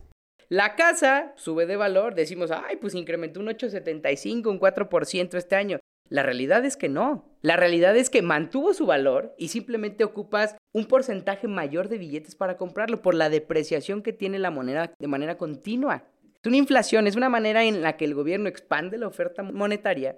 La 0.49 0.75
casa 0.75 1.33
sube 1.35 1.65
de 1.65 1.75
valor, 1.75 2.15
decimos, 2.15 2.51
ay, 2.51 2.77
pues 2.77 2.95
incrementó 2.95 3.39
un 3.39 3.47
8,75, 3.47 4.47
un 4.49 4.59
4% 4.59 5.35
este 5.35 5.55
año. 5.55 5.79
La 6.09 6.23
realidad 6.23 6.63
es 6.65 6.77
que 6.77 6.87
no. 6.87 7.37
La 7.41 7.57
realidad 7.57 7.95
es 7.97 8.09
que 8.09 8.21
mantuvo 8.21 8.73
su 8.73 8.85
valor 8.85 9.35
y 9.37 9.49
simplemente 9.49 10.05
ocupas 10.05 10.55
un 10.73 10.85
porcentaje 10.85 11.47
mayor 11.47 11.89
de 11.89 11.97
billetes 11.97 12.35
para 12.35 12.57
comprarlo 12.57 13.01
por 13.01 13.13
la 13.13 13.29
depreciación 13.29 14.01
que 14.01 14.13
tiene 14.13 14.39
la 14.39 14.49
moneda 14.49 14.93
de 14.97 15.07
manera 15.07 15.37
continua. 15.37 16.05
Es 16.41 16.47
una 16.47 16.57
inflación, 16.57 17.07
es 17.07 17.15
una 17.15 17.29
manera 17.29 17.65
en 17.65 17.81
la 17.81 17.97
que 17.97 18.05
el 18.05 18.15
gobierno 18.15 18.47
expande 18.47 18.97
la 18.97 19.07
oferta 19.07 19.43
monetaria 19.43 20.17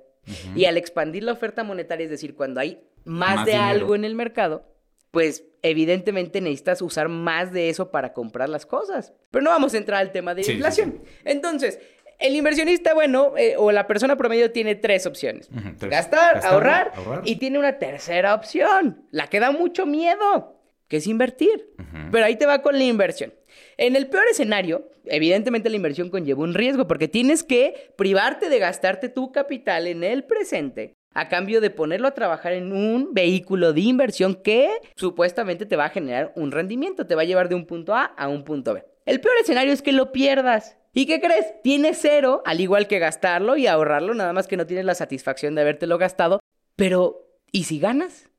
y 0.55 0.65
al 0.65 0.77
expandir 0.77 1.23
la 1.23 1.31
oferta 1.33 1.63
monetaria, 1.63 2.03
es 2.05 2.09
decir, 2.11 2.35
cuando 2.35 2.59
hay 2.59 2.81
más, 3.05 3.45
de 3.45 3.55
algo 3.55 3.95
en 3.95 4.05
el 4.05 4.15
mercado, 4.15 4.65
pues 5.11 5.43
evidentemente 5.63 6.39
necesitas 6.41 6.81
usar 6.81 7.09
más 7.09 7.51
de 7.51 7.69
eso 7.69 7.89
para 7.91 8.13
comprar 8.13 8.49
las 8.49 8.65
cosas. 8.65 9.13
Pero 9.31 9.43
no 9.43 9.49
vamos 9.49 9.73
a 9.73 9.77
entrar 9.77 9.99
al 9.99 10.11
tema 10.11 10.35
de 10.35 10.43
Sí, 10.43 10.51
sí, 10.51 10.53
inflación. 10.57 11.01
Entonces, 11.25 11.79
el 12.19 12.35
inversionista, 12.35 12.93
bueno, 12.93 13.33
eh, 13.38 13.55
o 13.57 13.71
la 13.71 13.88
persona 13.88 14.17
promedio 14.17 14.51
tiene 14.51 14.75
tres 14.75 15.05
opciones. 15.05 15.49
Tres. 15.77 15.89
Gastar, 15.91 16.35
Gastar, 16.35 16.53
ahorrar, 16.53 16.91
ahorrar. 16.95 17.21
y 17.25 17.38
tiene 17.38 17.57
una 17.57 17.79
tercera 17.79 18.35
opción, 18.35 19.05
la 19.11 19.27
que 19.27 19.39
da 19.39 19.51
mucho 19.51 19.85
miedo, 19.85 20.61
que 20.88 20.97
es 20.97 21.07
invertir. 21.07 21.73
Pero 22.11 22.25
ahí 22.25 22.35
te 22.35 22.45
va 22.45 22.61
con 22.61 22.77
la 22.77 22.83
inversión. 22.83 23.33
En 23.79 23.95
el 23.95 24.09
peor 24.09 24.25
escenario, 24.29 24.89
evidentemente 25.05 25.69
la 25.69 25.77
inversión 25.77 26.09
conlleva 26.09 26.43
un 26.43 26.53
riesgo 26.53 26.86
porque 26.86 27.07
tienes 27.07 27.43
que 27.43 27.93
privarte 27.98 28.50
de 28.50 28.59
gastarte 28.59 29.07
tu 29.07 29.31
capital 29.31 29.88
en 29.88 30.03
el 30.03 30.25
presente 30.25 30.98
a 31.13 31.29
cambio 31.29 31.62
de 31.62 31.69
ponerlo 31.69 32.09
a 32.09 32.13
trabajar 32.13 32.51
en 32.51 32.74
un 32.74 33.13
vehículo 33.13 33.71
de 33.71 33.79
inversión 33.79 34.36
que 34.36 34.69
supuestamente 34.98 35.65
te 35.65 35.77
va 35.77 35.86
a 35.86 35.91
generar 35.91 36.33
un 36.36 36.51
rendimiento, 36.51 37.07
te 37.07 37.15
va 37.15 37.21
a 37.21 37.25
llevar 37.25 37.48
de 37.48 37.55
un 37.55 37.65
punto 37.65 37.95
A 37.95 38.03
a 38.03 38.27
un 38.27 38.43
punto 38.43 38.74
B. 38.74 38.83
El 39.05 39.21
peor 39.21 39.36
escenario 39.41 39.71
es 39.71 39.81
que 39.81 39.93
lo 39.93 40.12
pierdas. 40.12 40.75
¿Y 40.93 41.05
qué 41.05 41.21
crees? 41.21 41.45
Tienes 41.63 42.00
cero, 42.01 42.43
al 42.45 42.59
igual 42.59 42.86
que 42.86 43.00
gastarlo 43.00 43.55
y 43.55 43.65
ahorrarlo, 43.67 44.13
nada 44.13 44.33
más 44.33 44.48
que 44.48 44.57
no 44.57 44.65
tienes 44.65 44.83
la 44.83 44.93
satisfacción 44.93 45.55
de 45.55 45.62
habértelo 45.62 45.98
gastado. 45.98 46.41
Pero, 46.75 47.29
¿y 47.53 47.63
si 47.63 47.79
ganas? 47.79 48.29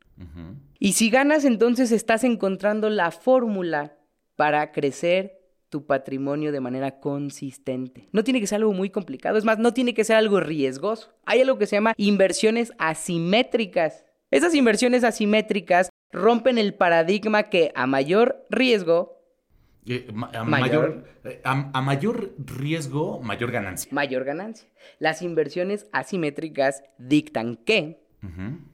Y 0.79 0.93
si 0.93 1.09
ganas, 1.09 1.47
entonces 1.47 1.93
estás 1.93 2.25
encontrando 2.25 2.91
la 2.91 3.11
fórmula 3.11 3.97
para 4.41 4.73
crecer 4.73 5.39
tu 5.69 5.85
patrimonio 5.85 6.51
de 6.51 6.61
manera 6.61 6.99
consistente. 6.99 8.09
No 8.11 8.25
tiene 8.25 8.41
que 8.41 8.47
ser 8.47 8.57
algo 8.57 8.73
muy 8.73 8.89
complicado, 8.89 9.37
es 9.37 9.45
más, 9.45 9.59
no 9.59 9.75
tiene 9.75 9.93
que 9.93 10.03
ser 10.03 10.17
algo 10.17 10.41
riesgoso. 10.41 11.13
Hay 11.27 11.43
algo 11.43 11.59
que 11.59 11.67
se 11.67 11.77
llama 11.77 11.93
inversiones 11.99 12.73
asimétricas. 12.79 14.03
Esas 14.31 14.55
inversiones 14.55 15.05
asimétricas 15.05 15.91
rompen 16.11 16.57
el 16.57 16.73
paradigma 16.73 17.43
que 17.51 17.71
a 17.75 17.87
mayor 17.87 18.47
riesgo, 18.49 19.19
Eh, 19.87 20.09
ma- 20.11 20.31
a, 20.33 20.43
Mayor. 20.45 20.61
mayor, 20.71 21.05
eh, 21.25 21.41
a- 21.45 21.71
a 21.75 21.83
mayor 21.83 22.33
riesgo, 22.39 23.21
mayor 23.21 23.51
ganancia. 23.51 23.93
mayor 23.93 24.25
ganancia. 24.25 24.69
Las 25.01 25.21
inversiones 25.21 25.87
asimétricas 25.93 26.83
dictan 26.97 27.57
que 27.57 28.01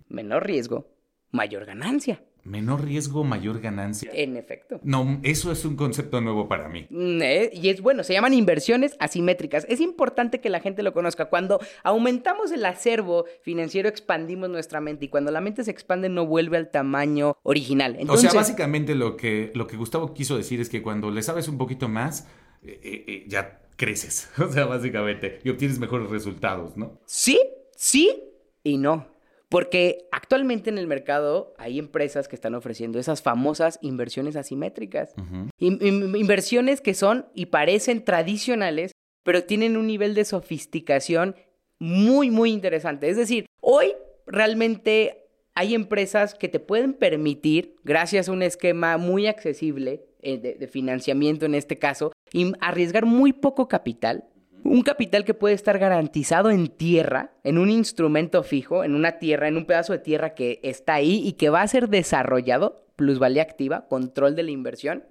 menor 0.08 0.46
riesgo, 0.46 0.86
mayor 1.32 1.64
ganancia. 1.64 2.20
Menor 2.46 2.84
riesgo, 2.84 3.24
mayor 3.24 3.60
ganancia. 3.60 4.10
En 4.14 4.36
efecto. 4.36 4.80
No, 4.82 5.20
eso 5.22 5.50
es 5.52 5.64
un 5.64 5.76
concepto 5.76 6.20
nuevo 6.20 6.48
para 6.48 6.68
mí. 6.68 6.86
Mm, 6.90 7.22
eh, 7.22 7.50
Y 7.52 7.68
es 7.68 7.80
bueno, 7.80 8.04
se 8.04 8.12
llaman 8.12 8.34
inversiones 8.34 8.96
asimétricas. 9.00 9.66
Es 9.68 9.80
importante 9.80 10.40
que 10.40 10.48
la 10.48 10.60
gente 10.60 10.82
lo 10.82 10.92
conozca. 10.92 11.26
Cuando 11.26 11.60
aumentamos 11.82 12.52
el 12.52 12.64
acervo 12.64 13.24
financiero, 13.42 13.88
expandimos 13.88 14.48
nuestra 14.48 14.80
mente. 14.80 15.06
Y 15.06 15.08
cuando 15.08 15.30
la 15.30 15.40
mente 15.40 15.64
se 15.64 15.70
expande, 15.70 16.08
no 16.08 16.26
vuelve 16.26 16.56
al 16.56 16.70
tamaño 16.70 17.36
original. 17.42 17.96
Entonces, 17.98 18.28
o 18.28 18.30
sea, 18.30 18.40
básicamente 18.40 18.94
lo 18.94 19.16
que, 19.16 19.50
lo 19.54 19.66
que 19.66 19.76
Gustavo 19.76 20.14
quiso 20.14 20.36
decir 20.36 20.60
es 20.60 20.68
que 20.68 20.82
cuando 20.82 21.10
le 21.10 21.22
sabes 21.22 21.48
un 21.48 21.58
poquito 21.58 21.88
más, 21.88 22.28
eh, 22.62 22.80
eh, 22.82 23.04
eh, 23.06 23.24
ya 23.28 23.60
creces. 23.76 24.30
O 24.38 24.50
sea, 24.50 24.66
básicamente, 24.66 25.40
y 25.44 25.50
obtienes 25.50 25.78
mejores 25.78 26.10
resultados, 26.10 26.76
¿no? 26.76 27.00
sí, 27.06 27.40
sí 27.76 28.22
y 28.62 28.78
no. 28.78 29.15
Porque 29.48 30.08
actualmente 30.10 30.70
en 30.70 30.78
el 30.78 30.86
mercado 30.86 31.54
hay 31.56 31.78
empresas 31.78 32.26
que 32.26 32.34
están 32.34 32.54
ofreciendo 32.54 32.98
esas 32.98 33.22
famosas 33.22 33.78
inversiones 33.80 34.34
asimétricas. 34.36 35.14
Ujú. 35.16 35.50
In- 35.58 35.78
in- 35.80 36.16
inversiones 36.16 36.80
que 36.80 36.94
son 36.94 37.26
y 37.34 37.46
parecen 37.46 38.04
tradicionales, 38.04 38.92
pero 39.22 39.44
tienen 39.44 39.76
un 39.76 39.86
nivel 39.86 40.14
de 40.14 40.24
sofisticación 40.24 41.36
muy, 41.78 42.30
muy 42.30 42.50
interesante. 42.52 43.08
Es 43.08 43.16
decir, 43.16 43.46
hoy 43.60 43.92
realmente 44.26 45.22
hay 45.54 45.74
empresas 45.74 46.34
que 46.34 46.48
te 46.48 46.60
pueden 46.60 46.92
permitir, 46.92 47.76
gracias 47.84 48.28
a 48.28 48.32
un 48.32 48.42
esquema 48.42 48.98
muy 48.98 49.26
accesible 49.26 50.04
eh, 50.22 50.38
de, 50.38 50.54
de 50.54 50.68
financiamiento 50.68 51.46
en 51.46 51.54
este 51.54 51.78
caso, 51.78 52.12
y 52.32 52.52
arriesgar 52.60 53.06
muy 53.06 53.32
poco 53.32 53.68
capital. 53.68 54.24
Un 54.68 54.82
capital 54.82 55.24
que 55.24 55.34
puede 55.34 55.54
estar 55.54 55.78
garantizado 55.78 56.50
en 56.50 56.68
tierra, 56.68 57.32
en 57.44 57.58
un 57.58 57.70
instrumento 57.70 58.42
fijo, 58.42 58.84
en 58.84 58.94
una 58.94 59.18
tierra, 59.18 59.48
en 59.48 59.56
un 59.56 59.64
pedazo 59.64 59.92
de 59.92 60.00
tierra 60.00 60.34
que 60.34 60.60
está 60.62 60.94
ahí 60.94 61.22
y 61.24 61.34
que 61.34 61.50
va 61.50 61.62
a 61.62 61.68
ser 61.68 61.88
desarrollado, 61.88 62.84
plusvalía 62.96 63.42
activa, 63.42 63.86
control 63.88 64.34
de 64.34 64.42
la 64.42 64.50
inversión, 64.50 65.04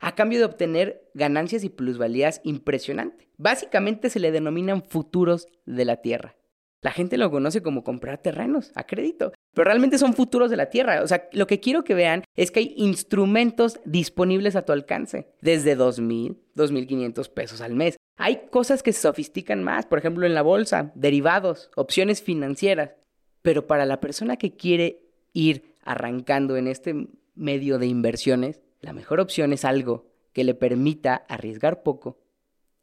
a 0.00 0.14
cambio 0.14 0.38
de 0.38 0.44
obtener 0.44 1.08
ganancias 1.14 1.64
y 1.64 1.70
plusvalías 1.70 2.40
impresionante. 2.44 3.28
Básicamente 3.36 4.10
se 4.10 4.20
le 4.20 4.32
denominan 4.32 4.82
futuros 4.82 5.48
de 5.64 5.84
la 5.84 5.96
tierra. 5.96 6.36
La 6.84 6.92
gente 6.92 7.16
lo 7.16 7.30
conoce 7.30 7.62
como 7.62 7.82
comprar 7.82 8.18
terrenos 8.18 8.70
a 8.74 8.84
crédito, 8.84 9.32
pero 9.54 9.64
realmente 9.64 9.96
son 9.96 10.12
futuros 10.12 10.50
de 10.50 10.58
la 10.58 10.68
tierra. 10.68 11.02
O 11.02 11.08
sea, 11.08 11.30
lo 11.32 11.46
que 11.46 11.58
quiero 11.58 11.82
que 11.82 11.94
vean 11.94 12.24
es 12.36 12.50
que 12.50 12.60
hay 12.60 12.74
instrumentos 12.76 13.80
disponibles 13.86 14.54
a 14.54 14.66
tu 14.66 14.72
alcance, 14.72 15.26
desde 15.40 15.78
2.000, 15.78 16.36
2.500 16.54 17.30
pesos 17.30 17.62
al 17.62 17.74
mes. 17.74 17.96
Hay 18.18 18.48
cosas 18.50 18.82
que 18.82 18.92
se 18.92 19.00
sofistican 19.00 19.62
más, 19.62 19.86
por 19.86 19.98
ejemplo, 19.98 20.26
en 20.26 20.34
la 20.34 20.42
bolsa, 20.42 20.92
derivados, 20.94 21.70
opciones 21.74 22.22
financieras. 22.22 22.90
Pero 23.40 23.66
para 23.66 23.86
la 23.86 24.00
persona 24.00 24.36
que 24.36 24.54
quiere 24.54 25.00
ir 25.32 25.74
arrancando 25.84 26.58
en 26.58 26.68
este 26.68 27.08
medio 27.34 27.78
de 27.78 27.86
inversiones, 27.86 28.60
la 28.82 28.92
mejor 28.92 29.20
opción 29.20 29.54
es 29.54 29.64
algo 29.64 30.10
que 30.34 30.44
le 30.44 30.52
permita 30.52 31.24
arriesgar 31.30 31.82
poco 31.82 32.20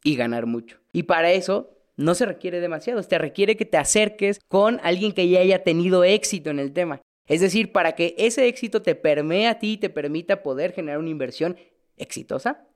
y 0.02 0.16
ganar 0.16 0.46
mucho. 0.46 0.80
Y 0.92 1.04
para 1.04 1.30
eso 1.30 1.71
no 1.96 2.14
se 2.14 2.26
requiere 2.26 2.60
demasiado, 2.60 3.02
te 3.02 3.18
requiere 3.18 3.56
que 3.56 3.64
te 3.64 3.76
acerques 3.76 4.40
con 4.48 4.80
alguien 4.82 5.12
que 5.12 5.28
ya 5.28 5.40
haya 5.40 5.62
tenido 5.62 6.04
éxito 6.04 6.50
en 6.50 6.58
el 6.58 6.72
tema. 6.72 7.00
Es 7.26 7.40
decir, 7.40 7.72
para 7.72 7.92
que 7.92 8.14
ese 8.18 8.48
éxito 8.48 8.82
te 8.82 8.94
permee 8.94 9.46
a 9.46 9.58
ti 9.58 9.72
y 9.72 9.76
te 9.76 9.90
permita 9.90 10.42
poder 10.42 10.72
generar 10.72 10.98
una 10.98 11.10
inversión 11.10 11.56
exitosa. 11.96 12.66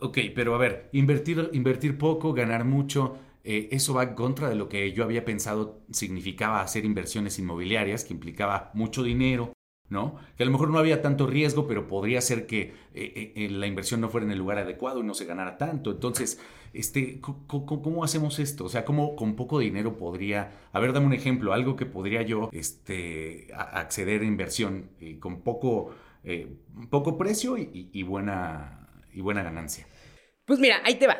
Ok, 0.00 0.18
pero 0.34 0.54
a 0.54 0.58
ver, 0.58 0.88
invertir, 0.92 1.50
invertir 1.52 1.98
poco, 1.98 2.32
ganar 2.32 2.64
mucho, 2.64 3.18
eh, 3.44 3.68
eso 3.72 3.94
va 3.94 4.02
en 4.04 4.14
contra 4.14 4.48
de 4.48 4.54
lo 4.54 4.68
que 4.68 4.92
yo 4.92 5.04
había 5.04 5.24
pensado 5.24 5.80
significaba 5.90 6.60
hacer 6.60 6.84
inversiones 6.84 7.38
inmobiliarias, 7.38 8.04
que 8.04 8.14
implicaba 8.14 8.70
mucho 8.74 9.02
dinero, 9.02 9.52
¿no? 9.88 10.16
Que 10.36 10.42
a 10.42 10.46
lo 10.46 10.52
mejor 10.52 10.70
no 10.70 10.78
había 10.78 11.02
tanto 11.02 11.26
riesgo, 11.26 11.66
pero 11.66 11.88
podría 11.88 12.20
ser 12.20 12.46
que 12.46 12.74
eh, 12.94 13.32
eh, 13.34 13.48
la 13.50 13.66
inversión 13.66 14.00
no 14.00 14.08
fuera 14.08 14.26
en 14.26 14.32
el 14.32 14.38
lugar 14.38 14.58
adecuado 14.58 15.00
y 15.00 15.04
no 15.04 15.14
se 15.14 15.24
ganara 15.24 15.56
tanto. 15.56 15.90
Entonces, 15.92 16.40
este, 16.72 17.20
¿cómo, 17.20 18.04
hacemos 18.04 18.38
esto? 18.38 18.64
O 18.64 18.68
sea, 18.68 18.84
¿cómo 18.84 19.16
con 19.16 19.36
poco 19.36 19.58
dinero 19.58 19.96
podría... 19.96 20.52
A 20.72 20.80
ver, 20.80 20.92
dame 20.92 21.06
un 21.06 21.12
ejemplo, 21.14 21.52
algo 21.52 21.76
que 21.76 21.86
podría 21.86 22.22
yo 22.22 22.48
este, 22.52 23.48
acceder 23.54 24.22
a 24.22 24.24
inversión 24.24 24.90
eh, 25.00 25.18
con 25.18 25.40
poco, 25.42 25.94
eh, 26.24 26.46
poco 26.90 27.16
precio 27.18 27.56
y, 27.56 27.62
y- 27.72 27.90
y 27.92 28.02
buena, 28.02 28.88
y 29.12 29.20
buena 29.20 29.42
ganancia. 29.42 29.86
Pues 30.44 30.58
mira, 30.58 30.76
ahí 30.84 30.94
te 30.96 31.06
va. 31.06 31.16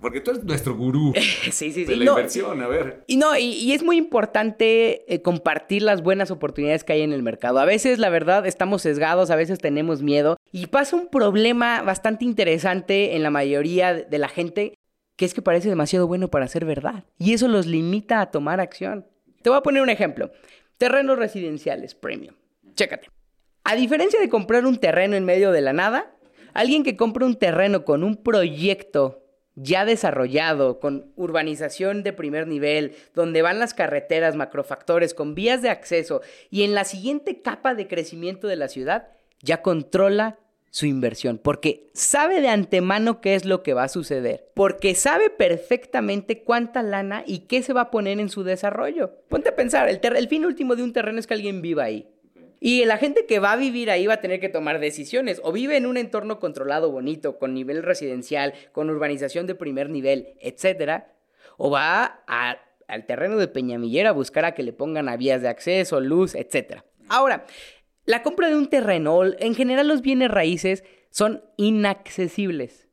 Porque 0.00 0.20
tú 0.22 0.30
eres 0.30 0.42
nuestro 0.44 0.74
gurú 0.74 1.12
Sí, 1.50 1.50
sí, 1.52 1.72
sí. 1.72 1.84
de 1.84 1.96
la 1.96 2.04
No, 2.06 2.12
inversión, 2.12 2.62
a 2.62 2.66
ver. 2.66 3.04
Y 3.06 3.16
no, 3.18 3.36
y, 3.36 3.42
y 3.52 3.72
es 3.74 3.82
muy 3.82 3.98
importante 3.98 5.12
eh, 5.12 5.20
compartir 5.20 5.82
las 5.82 6.02
buenas 6.02 6.30
oportunidades 6.30 6.82
que 6.82 6.94
hay 6.94 7.02
en 7.02 7.12
el 7.12 7.22
mercado. 7.22 7.58
A 7.58 7.66
veces, 7.66 7.98
la 7.98 8.08
verdad, 8.08 8.46
estamos 8.46 8.80
sesgados, 8.82 9.30
a 9.30 9.36
veces 9.36 9.58
tenemos 9.58 10.02
miedo. 10.02 10.38
Y 10.50 10.68
pasa 10.68 10.96
un 10.96 11.08
problema 11.08 11.82
bastante 11.82 12.24
interesante 12.24 13.16
en 13.16 13.22
la 13.22 13.30
mayoría 13.30 13.92
de 13.94 14.18
la 14.18 14.28
gente, 14.28 14.74
que 15.16 15.24
es 15.24 15.34
que 15.34 15.42
parece 15.42 15.68
demasiado 15.68 16.06
bueno 16.06 16.28
para 16.28 16.48
ser 16.48 16.64
verdad. 16.64 17.04
Y 17.18 17.34
eso 17.34 17.48
los 17.48 17.66
limita 17.66 18.20
a 18.20 18.30
tomar 18.30 18.60
acción. 18.60 19.06
Te 19.42 19.50
voy 19.50 19.58
a 19.58 19.62
poner 19.62 19.82
un 19.82 19.90
ejemplo. 19.90 20.32
Terrenos 20.78 21.18
residenciales 21.18 21.94
premium. 21.94 22.34
Chécate. 22.74 23.08
A 23.64 23.76
diferencia 23.76 24.20
de 24.20 24.28
comprar 24.28 24.66
un 24.66 24.78
terreno 24.78 25.14
en 25.14 25.24
medio 25.24 25.52
de 25.52 25.60
la 25.60 25.72
nada, 25.72 26.16
alguien 26.52 26.82
que 26.82 26.96
compra 26.96 27.26
un 27.26 27.36
terreno 27.36 27.84
con 27.84 28.02
un 28.02 28.16
proyecto 28.16 29.22
ya 29.54 29.84
desarrollado, 29.84 30.80
con 30.80 31.12
urbanización 31.14 32.02
de 32.02 32.12
primer 32.12 32.46
nivel, 32.46 32.96
donde 33.14 33.42
van 33.42 33.58
las 33.58 33.74
carreteras, 33.74 34.34
macrofactores, 34.34 35.14
con 35.14 35.34
vías 35.34 35.62
de 35.62 35.68
acceso 35.68 36.22
y 36.50 36.62
en 36.62 36.74
la 36.74 36.84
siguiente 36.84 37.42
capa 37.42 37.74
de 37.74 37.86
crecimiento 37.86 38.48
de 38.48 38.56
la 38.56 38.68
ciudad, 38.68 39.08
ya 39.42 39.60
controla 39.60 40.38
su 40.72 40.86
inversión, 40.86 41.36
porque 41.36 41.90
sabe 41.92 42.40
de 42.40 42.48
antemano 42.48 43.20
qué 43.20 43.34
es 43.34 43.44
lo 43.44 43.62
que 43.62 43.74
va 43.74 43.84
a 43.84 43.88
suceder, 43.88 44.50
porque 44.54 44.94
sabe 44.94 45.28
perfectamente 45.28 46.44
cuánta 46.44 46.82
lana 46.82 47.24
y 47.26 47.40
qué 47.40 47.62
se 47.62 47.74
va 47.74 47.82
a 47.82 47.90
poner 47.90 48.18
en 48.20 48.30
su 48.30 48.42
desarrollo. 48.42 49.12
Ponte 49.28 49.50
a 49.50 49.54
pensar, 49.54 49.86
el, 49.90 50.28
fin 50.28 50.46
último 50.46 50.74
de 50.74 50.82
un 50.82 50.94
terreno 50.94 51.18
es 51.18 51.26
que 51.26 51.34
alguien 51.34 51.60
viva 51.60 51.84
ahí. 51.84 52.08
Y 52.58 52.86
la 52.86 52.96
gente 52.96 53.26
que 53.26 53.38
va 53.38 53.52
a 53.52 53.56
vivir 53.56 53.90
ahí 53.90 54.06
va 54.06 54.14
a 54.14 54.20
tener 54.22 54.40
que 54.40 54.48
tomar 54.48 54.80
decisiones. 54.80 55.42
O 55.44 55.52
vive 55.52 55.76
en 55.76 55.84
un 55.84 55.98
entorno 55.98 56.38
controlado, 56.40 56.90
bonito, 56.90 57.38
con 57.38 57.52
nivel 57.52 57.82
residencial, 57.82 58.54
con 58.72 58.88
urbanización 58.88 59.46
de 59.46 59.54
primer 59.54 59.90
nivel, 59.90 60.38
etcétera. 60.40 61.12
O 61.58 61.70
va 61.70 62.22
a- 62.26 62.56
al 62.88 63.04
terreno 63.04 63.36
de 63.36 63.48
Peñamillera 63.48 64.10
a 64.10 64.12
buscar 64.12 64.46
a 64.46 64.54
que 64.54 64.62
le 64.62 64.72
pongan 64.72 65.10
a 65.10 65.16
vías 65.18 65.42
de 65.42 65.48
acceso, 65.48 66.00
luz, 66.00 66.34
etcétera. 66.34 66.86
Ahora, 67.08 67.44
la 68.04 68.22
compra 68.22 68.48
de 68.48 68.56
un 68.56 68.68
terreno, 68.68 69.16
o 69.16 69.24
en 69.24 69.54
general 69.54 69.88
los 69.88 70.02
bienes 70.02 70.30
raíces, 70.30 70.84
son 71.10 71.42
inaccesibles. 71.56 72.88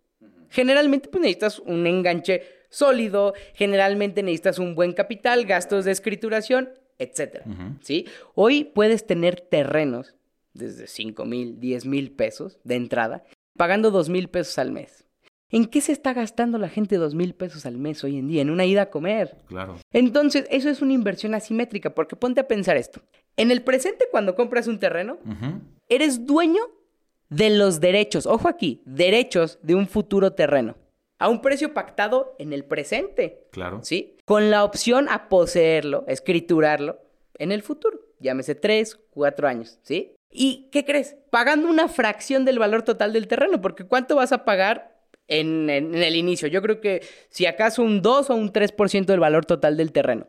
Generalmente 0.50 1.10
pues, 1.10 1.22
necesitas 1.22 1.60
un 1.60 1.88
enganche 1.88 2.44
sólido, 2.70 3.34
generalmente 3.54 4.24
necesitas 4.24 4.60
un 4.60 4.76
buen 4.76 4.94
capital, 4.94 5.46
gastos 5.46 5.86
de 5.86 5.92
escrituración, 5.92 6.70
etcétera. 6.98 7.46
Ujú. 7.48 7.78
¿sí? 7.82 8.06
Hoy 8.36 8.66
puedes 8.66 9.06
tener 9.06 9.42
terrenos 9.42 10.16
desde 10.54 10.88
5 10.88 11.26
mil, 11.26 11.60
10 11.60 11.86
mil 11.86 12.12
pesos 12.12 12.60
de 12.64 12.76
entrada, 12.76 13.24
pagando 13.58 13.92
2 13.92 14.10
mil 14.10 14.30
pesos 14.30 14.58
al 14.58 14.72
mes. 14.72 15.06
¿En 15.52 15.66
qué 15.66 15.82
se 15.82 15.92
está 15.92 16.14
gastando 16.14 16.60
la 16.60 16.70
gente 16.70 16.98
2 16.98 17.16
mil 17.16 17.34
pesos 17.34 17.66
al 17.66 17.78
mes 17.78 18.04
hoy 18.04 18.18
en 18.18 18.28
día? 18.28 18.44
En 18.44 18.52
una 18.52 18.66
ida 18.66 18.84
a 18.84 18.90
comer. 18.92 19.36
Claro. 19.48 19.78
Entonces, 19.92 20.46
eso 20.52 20.70
es 20.70 20.82
una 20.84 20.94
inversión 20.94 21.34
asimétrica, 21.34 21.96
porque 21.96 22.16
ponte 22.16 22.42
a 22.42 22.48
pensar 22.48 22.78
esto. 22.78 23.02
En 23.40 23.52
el 23.52 23.62
presente, 23.64 24.06
cuando 24.12 24.36
compras 24.36 24.68
un 24.68 24.80
terreno, 24.80 25.18
eres 25.88 26.26
dueño 26.26 26.62
de 27.30 27.50
los 27.50 27.80
derechos, 27.80 28.26
ojo 28.26 28.48
aquí, 28.48 28.82
derechos 28.86 29.60
de 29.62 29.76
un 29.76 29.88
futuro 29.88 30.34
terreno, 30.34 30.76
a 31.20 31.30
un 31.30 31.42
precio 31.42 31.74
pactado 31.74 32.36
en 32.40 32.54
el 32.54 32.66
presente, 32.66 33.48
Claro. 33.52 33.80
¿sí? 33.84 34.18
Con 34.26 34.50
la 34.52 34.64
opción 34.64 35.08
a 35.10 35.30
poseerlo, 35.30 36.04
escriturarlo 36.08 37.00
en 37.36 37.52
el 37.52 37.62
futuro, 37.64 38.00
llámese 38.20 38.56
tres, 38.56 39.00
cuatro 39.12 39.48
años, 39.48 39.80
¿sí? 39.84 40.16
¿Y 40.32 40.68
qué 40.72 40.84
crees? 40.86 41.16
Pagando 41.32 41.70
una 41.70 41.88
fracción 41.88 42.46
del 42.46 42.60
valor 42.60 42.84
total 42.84 43.14
del 43.14 43.28
terreno, 43.28 43.62
porque 43.62 43.86
¿cuánto 43.86 44.16
vas 44.16 44.32
a 44.32 44.44
pagar 44.46 45.00
en, 45.28 45.70
en- 45.70 45.96
en 45.96 46.04
el 46.04 46.16
inicio? 46.16 46.48
Yo 46.48 46.62
creo 46.62 46.82
que 46.82 47.02
si 47.30 47.46
acaso 47.46 47.82
un 47.84 48.02
2 48.02 48.30
o 48.30 48.36
un 48.36 48.52
3% 48.52 49.06
del 49.06 49.20
valor 49.20 49.46
total 49.46 49.76
del 49.78 49.92
terreno. 49.92 50.28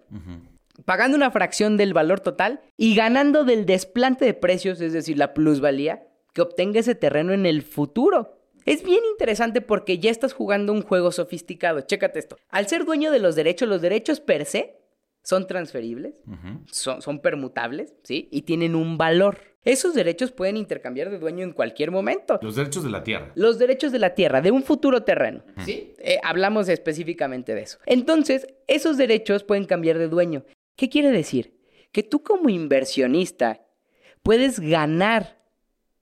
Pagando 0.84 1.16
una 1.16 1.30
fracción 1.30 1.76
del 1.76 1.92
valor 1.92 2.20
total 2.20 2.60
y 2.76 2.94
ganando 2.94 3.44
del 3.44 3.66
desplante 3.66 4.24
de 4.24 4.34
precios, 4.34 4.80
es 4.80 4.92
decir, 4.92 5.18
la 5.18 5.34
plusvalía 5.34 6.06
que 6.32 6.42
obtenga 6.42 6.80
ese 6.80 6.94
terreno 6.94 7.32
en 7.32 7.46
el 7.46 7.62
futuro. 7.62 8.36
Es 8.66 8.82
bien 8.84 9.00
interesante 9.10 9.60
porque 9.60 9.98
ya 9.98 10.10
estás 10.10 10.32
jugando 10.32 10.72
un 10.72 10.82
juego 10.82 11.12
sofisticado. 11.12 11.80
Chécate 11.80 12.18
esto. 12.18 12.36
Al 12.50 12.68
ser 12.68 12.84
dueño 12.84 13.10
de 13.10 13.18
los 13.18 13.34
derechos, 13.34 13.68
los 13.68 13.80
derechos 13.80 14.20
per 14.20 14.44
se 14.44 14.76
son 15.22 15.46
transferibles, 15.46 16.14
son 16.70 17.20
permutables, 17.20 17.94
¿sí? 18.02 18.28
Y 18.30 18.42
tienen 18.42 18.74
un 18.74 18.96
valor. 18.96 19.38
Esos 19.64 19.94
derechos 19.94 20.32
pueden 20.32 20.56
intercambiar 20.56 21.10
de 21.10 21.18
dueño 21.18 21.44
en 21.44 21.52
cualquier 21.52 21.90
momento. 21.90 22.38
Los 22.40 22.56
derechos 22.56 22.82
de 22.82 22.90
la 22.90 23.04
tierra. 23.04 23.30
Los 23.34 23.58
derechos 23.58 23.92
de 23.92 23.98
la 23.98 24.14
tierra, 24.14 24.40
de 24.40 24.50
un 24.50 24.62
futuro 24.62 25.02
terreno. 25.02 25.42
¿Sí? 25.64 25.92
Eh, 25.98 26.18
hablamos 26.22 26.68
específicamente 26.70 27.54
de 27.54 27.62
eso. 27.62 27.78
Entonces, 27.84 28.46
esos 28.66 28.96
derechos 28.96 29.44
pueden 29.44 29.66
cambiar 29.66 29.98
de 29.98 30.08
dueño. 30.08 30.44
¿Qué 30.80 30.88
quiere 30.88 31.10
decir? 31.10 31.60
Que 31.92 32.02
tú 32.02 32.22
como 32.22 32.48
inversionista 32.48 33.66
puedes 34.22 34.60
ganar 34.60 35.42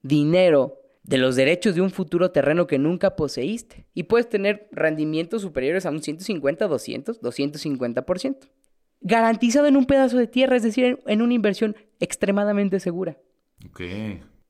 dinero 0.03 0.81
de 1.03 1.19
los 1.19 1.35
derechos 1.35 1.75
de 1.75 1.81
un 1.81 1.91
futuro 1.91 2.31
terreno 2.31 2.69
que 2.69 2.79
nunca 2.79 3.17
poseíste 3.17 3.89
y 3.93 4.05
puedes 4.05 4.29
tener 4.29 4.69
rendimientos 4.71 5.43
superiores 5.43 5.85
a 5.85 5.91
un 5.91 6.01
150, 6.01 6.69
200, 6.69 7.21
250%. 7.21 8.49
Garantizado 9.01 9.67
en 9.67 9.77
un 9.77 9.85
pedazo 9.87 10.17
de 10.17 10.29
tierra, 10.29 10.55
es 10.55 10.63
decir, 10.63 11.01
en- 11.07 11.23
una 11.23 11.35
inversión 11.35 11.75
extremadamente 11.99 12.79
segura. 12.79 13.19
Ok. 13.69 13.81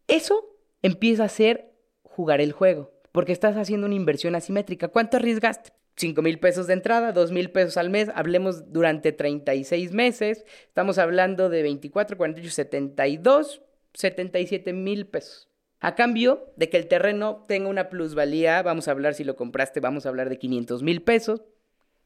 Eso 0.08 0.44
empieza 0.82 1.24
a 1.24 1.28
ser 1.30 1.72
jugar 2.02 2.42
el 2.42 2.52
juego, 2.52 2.92
porque 3.12 3.32
estás 3.32 3.56
haciendo 3.56 3.86
una 3.86 3.96
inversión 3.96 4.34
asimétrica. 4.34 4.88
¿Cuánto 4.88 5.16
arriesgaste? 5.16 5.70
5 5.98 6.22
mil 6.22 6.38
pesos 6.38 6.66
de 6.66 6.74
entrada, 6.74 7.12
2 7.12 7.32
mil 7.32 7.50
pesos 7.50 7.76
al 7.76 7.90
mes, 7.90 8.08
hablemos 8.14 8.72
durante 8.72 9.12
36 9.12 9.92
meses, 9.92 10.44
estamos 10.66 10.96
hablando 10.98 11.48
de 11.48 11.62
24, 11.62 12.16
48, 12.16 12.50
72, 12.54 13.62
77 13.94 14.72
mil 14.72 15.06
pesos. 15.06 15.48
A 15.80 15.94
cambio 15.94 16.52
de 16.56 16.68
que 16.70 16.76
el 16.76 16.86
terreno 16.88 17.44
tenga 17.46 17.68
una 17.68 17.88
plusvalía, 17.88 18.62
vamos 18.62 18.88
a 18.88 18.92
hablar 18.92 19.14
si 19.14 19.24
lo 19.24 19.36
compraste, 19.36 19.80
vamos 19.80 20.06
a 20.06 20.08
hablar 20.08 20.28
de 20.28 20.38
500 20.38 20.82
mil 20.82 21.02
pesos, 21.02 21.42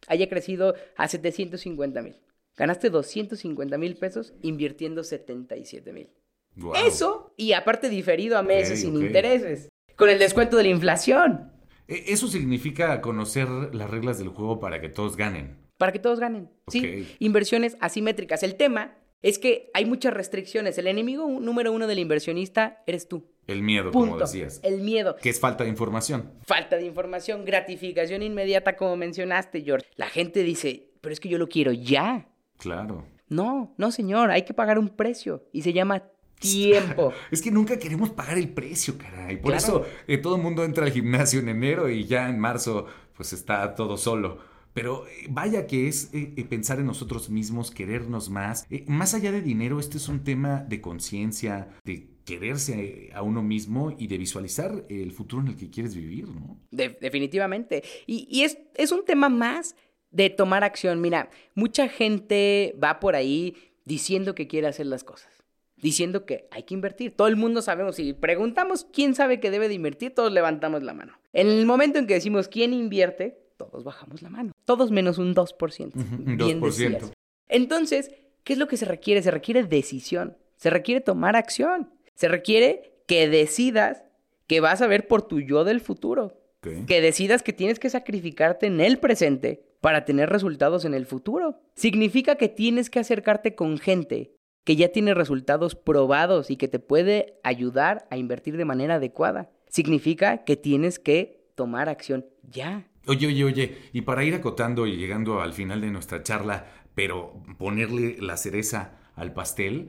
haya 0.08 0.28
crecido 0.28 0.74
a 0.96 1.08
750 1.08 2.02
mil. 2.02 2.16
Ganaste 2.56 2.90
250 2.90 3.78
mil 3.78 3.96
pesos 3.96 4.34
invirtiendo 4.42 5.04
77 5.04 5.92
mil. 5.92 6.10
Guau. 6.54 6.86
Eso, 6.86 7.32
y 7.36 7.52
aparte 7.54 7.88
diferido 7.88 8.36
a 8.36 8.42
meses 8.42 8.78
Ok, 8.80 8.84
sin 8.84 8.96
ok. 8.96 9.02
intereses. 9.04 9.68
Con 9.96 10.10
el 10.10 10.18
descuento 10.18 10.56
de 10.58 10.64
la 10.64 10.68
inflación. 10.68 11.51
E- 11.92 12.12
Eso 12.12 12.28
significa 12.28 13.00
conocer 13.00 13.48
las 13.74 13.90
reglas 13.90 14.18
del 14.18 14.28
juego 14.28 14.58
para 14.60 14.80
que 14.80 14.88
todos 14.88 15.16
ganen. 15.16 15.58
Para 15.78 15.92
que 15.92 15.98
todos 15.98 16.20
ganen. 16.20 16.48
Sí, 16.68 17.06
inversiones 17.18 17.76
asimétricas. 17.80 18.42
El 18.42 18.54
tema 18.54 18.96
es 19.20 19.38
que 19.38 19.70
hay 19.74 19.84
muchas 19.84 20.14
restricciones. 20.14 20.78
El 20.78 20.86
enemigo 20.86 21.26
número 21.40 21.72
uno 21.72 21.86
del 21.86 21.98
inversionista 21.98 22.82
eres 22.86 23.08
tú. 23.08 23.24
El 23.48 23.62
miedo, 23.62 23.90
como 23.90 24.18
decías. 24.18 24.60
El 24.62 24.80
miedo. 24.82 25.16
Que 25.20 25.30
es 25.30 25.40
falta 25.40 25.64
de 25.64 25.70
información. 25.70 26.30
Falta 26.46 26.76
de 26.76 26.84
información, 26.86 27.44
gratificación 27.44 28.22
inmediata, 28.22 28.76
como 28.76 28.96
mencionaste, 28.96 29.62
George. 29.62 29.86
La 29.96 30.06
gente 30.08 30.42
dice, 30.44 30.90
pero 31.00 31.12
es 31.12 31.18
que 31.20 31.28
yo 31.28 31.38
lo 31.38 31.48
quiero 31.48 31.72
ya. 31.72 32.28
Claro. 32.58 33.04
No, 33.28 33.74
no, 33.78 33.90
señor, 33.90 34.30
hay 34.30 34.42
que 34.42 34.54
pagar 34.54 34.78
un 34.78 34.90
precio 34.90 35.48
y 35.52 35.62
se 35.62 35.72
llama 35.72 36.04
tiempo. 36.42 37.12
Es 37.30 37.40
que 37.40 37.50
nunca 37.50 37.78
queremos 37.78 38.10
pagar 38.10 38.36
el 38.38 38.48
precio, 38.50 38.98
caray. 38.98 39.36
Por 39.36 39.52
Claro. 39.52 39.56
eso 39.58 39.86
eh, 40.06 40.18
todo 40.18 40.36
el 40.36 40.42
mundo 40.42 40.64
entra 40.64 40.84
al 40.84 40.92
gimnasio 40.92 41.40
en 41.40 41.48
enero 41.48 41.88
y 41.88 42.04
ya 42.04 42.28
en 42.28 42.38
marzo 42.38 42.86
pues 43.16 43.32
está 43.32 43.74
todo 43.74 43.96
solo. 43.96 44.38
Pero 44.74 45.06
eh, 45.06 45.26
vaya 45.30 45.66
que 45.66 45.86
es 45.88 46.10
eh, 46.14 46.44
pensar 46.48 46.78
en 46.80 46.86
nosotros 46.86 47.28
mismos, 47.30 47.70
querernos 47.70 48.30
más. 48.30 48.66
Eh, 48.70 48.84
más 48.88 49.12
allá 49.14 49.30
de 49.30 49.42
dinero, 49.42 49.78
este 49.78 49.98
es 49.98 50.08
un 50.08 50.24
tema 50.24 50.64
de 50.66 50.80
conciencia, 50.80 51.68
de 51.84 52.08
quererse 52.24 53.10
a 53.14 53.20
uno 53.22 53.42
mismo 53.42 53.94
y 53.98 54.06
de 54.06 54.16
visualizar 54.16 54.84
el 54.88 55.12
futuro 55.12 55.42
en 55.42 55.48
el 55.48 55.56
que 55.56 55.68
quieres 55.70 55.94
vivir, 55.94 56.28
¿no? 56.28 56.56
De- 56.70 56.96
definitivamente. 57.00 57.82
Y, 58.06 58.26
y 58.30 58.44
es, 58.44 58.56
es 58.74 58.92
un 58.92 59.04
tema 59.04 59.28
más 59.28 59.76
de 60.10 60.30
tomar 60.30 60.64
acción. 60.64 61.00
Mira, 61.00 61.28
mucha 61.54 61.88
gente 61.88 62.74
va 62.82 62.98
por 63.00 63.14
ahí 63.14 63.54
diciendo 63.84 64.34
que 64.34 64.46
quiere 64.46 64.68
hacer 64.68 64.86
las 64.86 65.04
cosas. 65.04 65.41
Diciendo 65.82 66.24
que 66.24 66.48
hay 66.50 66.62
que 66.62 66.72
invertir. 66.72 67.14
Todo 67.14 67.28
el 67.28 67.36
mundo 67.36 67.60
sabemos. 67.60 67.96
Si 67.96 68.14
preguntamos 68.14 68.86
quién 68.92 69.14
sabe 69.14 69.40
que 69.40 69.50
debe 69.50 69.68
de 69.68 69.74
invertir, 69.74 70.14
todos 70.14 70.32
levantamos 70.32 70.82
la 70.82 70.94
mano. 70.94 71.18
En 71.34 71.48
el 71.48 71.66
momento 71.66 71.98
en 71.98 72.06
que 72.06 72.14
decimos 72.14 72.48
quién 72.48 72.72
invierte, 72.72 73.36
todos 73.56 73.84
bajamos 73.84 74.22
la 74.22 74.30
mano. 74.30 74.52
Todos 74.64 74.90
menos 74.90 75.18
un 75.18 75.34
2%. 75.34 75.94
Ujú, 75.94 76.14
un 76.14 76.36
Bien 76.38 76.60
2%. 76.60 76.64
decías. 76.64 77.12
Entonces, 77.48 78.10
¿qué 78.44 78.54
es 78.54 78.58
lo 78.58 78.68
que 78.68 78.78
se 78.78 78.86
requiere? 78.86 79.20
Se 79.22 79.30
requiere 79.30 79.64
decisión. 79.64 80.38
Se 80.56 80.70
requiere 80.70 81.00
tomar 81.00 81.36
acción. 81.36 81.90
Se 82.14 82.28
requiere 82.28 82.94
que 83.06 83.28
decidas 83.28 84.04
que 84.46 84.60
vas 84.60 84.80
a 84.80 84.86
ver 84.86 85.08
por 85.08 85.22
tu 85.22 85.40
yo 85.40 85.64
del 85.64 85.80
futuro 85.80 86.38
que 86.86 87.00
decidas 87.00 87.42
que 87.42 87.52
tienes 87.52 87.80
que 87.80 87.90
sacrificarte 87.90 88.66
en 88.66 88.80
el 88.80 88.98
presente 88.98 89.64
para 89.80 90.04
tener 90.04 90.30
resultados 90.30 90.84
en 90.84 90.94
el 90.94 91.06
futuro. 91.06 91.58
Significa 91.74 92.36
que 92.36 92.48
tienes 92.48 92.88
que 92.88 93.00
acercarte 93.00 93.56
con 93.56 93.78
gente 93.78 94.36
que 94.64 94.76
ya 94.76 94.88
tiene 94.88 95.14
resultados 95.14 95.74
probados 95.74 96.50
y 96.50 96.56
que 96.56 96.68
te 96.68 96.78
puede 96.78 97.40
ayudar 97.42 98.06
a 98.10 98.16
invertir 98.16 98.56
de 98.56 98.64
manera 98.64 98.96
adecuada. 98.96 99.50
Significa 99.68 100.44
que 100.44 100.56
tienes 100.56 100.98
que 100.98 101.48
tomar 101.54 101.88
acción 101.88 102.26
ya. 102.42 102.86
Oye, 103.06 103.26
oye, 103.26 103.44
oye, 103.44 103.78
y 103.92 104.02
para 104.02 104.22
ir 104.24 104.34
acotando 104.34 104.86
y 104.86 104.96
llegando 104.96 105.40
al 105.40 105.52
final 105.52 105.80
de 105.80 105.90
nuestra 105.90 106.22
charla, 106.22 106.66
pero 106.94 107.42
ponerle 107.58 108.16
la 108.20 108.36
cereza 108.36 108.98
al 109.16 109.32
pastel, 109.32 109.88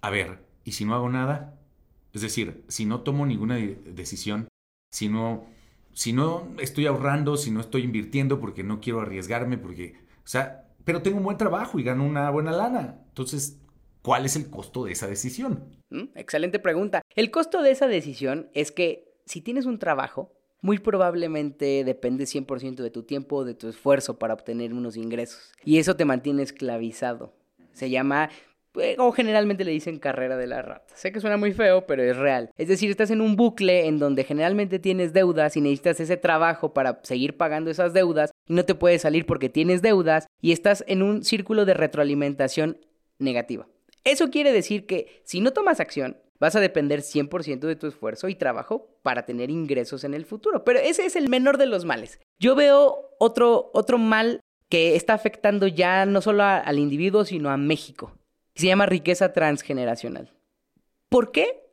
a 0.00 0.10
ver, 0.10 0.44
¿y 0.64 0.72
si 0.72 0.84
no 0.84 0.94
hago 0.94 1.08
nada? 1.08 1.58
Es 2.12 2.22
decir, 2.22 2.64
si 2.68 2.84
no 2.84 3.00
tomo 3.00 3.26
ninguna 3.26 3.56
de- 3.56 3.74
decisión, 3.86 4.46
si 4.92 5.08
no, 5.08 5.46
si 5.92 6.12
no 6.12 6.46
estoy 6.60 6.86
ahorrando, 6.86 7.36
si 7.36 7.50
no 7.50 7.60
estoy 7.60 7.82
invirtiendo 7.82 8.38
porque 8.40 8.62
no 8.62 8.80
quiero 8.80 9.00
arriesgarme, 9.00 9.58
porque, 9.58 9.94
o 10.18 10.28
sea, 10.28 10.68
pero 10.84 11.02
tengo 11.02 11.16
un 11.18 11.24
buen 11.24 11.38
trabajo 11.38 11.78
y 11.80 11.82
gano 11.82 12.04
una 12.04 12.30
buena 12.30 12.52
lana. 12.52 13.00
Entonces, 13.08 13.58
¿cuál 14.04 14.26
es 14.26 14.36
el 14.36 14.50
costo 14.50 14.84
de 14.84 14.92
esa 14.92 15.08
decisión? 15.08 15.64
¿Mm? 15.90 16.04
Excelente 16.14 16.58
pregunta. 16.58 17.02
El 17.16 17.30
costo 17.30 17.62
de 17.62 17.70
esa 17.70 17.88
decisión 17.88 18.50
es 18.52 18.70
que 18.70 19.14
si 19.24 19.40
tienes 19.40 19.64
un 19.64 19.78
trabajo, 19.78 20.30
muy 20.60 20.78
probablemente 20.78 21.84
depende 21.84 22.24
100% 22.24 22.76
de 22.76 22.90
tu 22.90 23.02
tiempo 23.02 23.36
o 23.36 23.44
de 23.44 23.54
tu 23.54 23.68
esfuerzo 23.68 24.18
para 24.18 24.34
obtener 24.34 24.74
unos 24.74 24.96
ingresos. 24.96 25.52
Y 25.64 25.78
eso 25.78 25.96
te 25.96 26.04
mantiene 26.04 26.42
esclavizado. 26.42 27.34
Se 27.72 27.88
llama, 27.88 28.28
eh, 28.74 28.96
o 28.98 29.10
generalmente 29.12 29.64
le 29.64 29.72
dicen 29.72 29.98
carrera 29.98 30.36
de 30.36 30.46
la 30.48 30.60
rata. 30.60 30.94
Sé 30.94 31.10
que 31.10 31.20
suena 31.20 31.38
muy 31.38 31.52
feo, 31.54 31.86
pero 31.86 32.02
es 32.02 32.16
real. 32.16 32.50
Es 32.58 32.68
decir, 32.68 32.90
estás 32.90 33.10
en 33.10 33.22
un 33.22 33.36
bucle 33.36 33.86
en 33.86 33.98
donde 33.98 34.24
generalmente 34.24 34.78
tienes 34.78 35.14
deudas 35.14 35.56
y 35.56 35.62
necesitas 35.62 36.00
ese 36.00 36.18
trabajo 36.18 36.74
para 36.74 37.00
seguir 37.04 37.38
pagando 37.38 37.70
esas 37.70 37.94
deudas 37.94 38.32
y 38.46 38.52
no 38.52 38.64
te 38.66 38.74
puedes 38.74 39.02
salir 39.02 39.24
porque 39.24 39.48
tienes 39.48 39.80
deudas 39.80 40.26
y 40.42 40.52
estás 40.52 40.84
en 40.88 41.02
un 41.02 41.24
círculo 41.24 41.64
de 41.64 41.72
retroalimentación 41.72 42.78
negativa. 43.18 43.66
Eso 44.04 44.30
quiere 44.30 44.52
decir 44.52 44.86
que 44.86 45.22
si 45.24 45.40
no 45.40 45.52
tomas 45.52 45.80
acción, 45.80 46.18
vas 46.38 46.56
a 46.56 46.60
depender 46.60 47.00
100% 47.00 47.60
de 47.60 47.76
tu 47.76 47.86
esfuerzo 47.86 48.28
y 48.28 48.34
trabajo 48.34 48.88
para 49.02 49.24
tener 49.24 49.50
ingresos 49.50 50.04
en 50.04 50.14
el 50.14 50.26
futuro. 50.26 50.64
Pero 50.64 50.78
ese 50.78 51.06
es 51.06 51.16
el 51.16 51.28
menor 51.28 51.58
de 51.58 51.66
los 51.66 51.84
males. 51.84 52.20
Yo 52.38 52.54
veo 52.54 53.10
otro, 53.18 53.70
otro 53.72 53.98
mal 53.98 54.40
que 54.68 54.96
está 54.96 55.14
afectando 55.14 55.66
ya 55.66 56.04
no 56.06 56.20
solo 56.20 56.42
al 56.44 56.78
individuo, 56.78 57.24
sino 57.24 57.50
a 57.50 57.56
México. 57.56 58.12
Se 58.54 58.66
llama 58.66 58.86
riqueza 58.86 59.32
transgeneracional. 59.32 60.32
¿Por 61.08 61.32
qué 61.32 61.64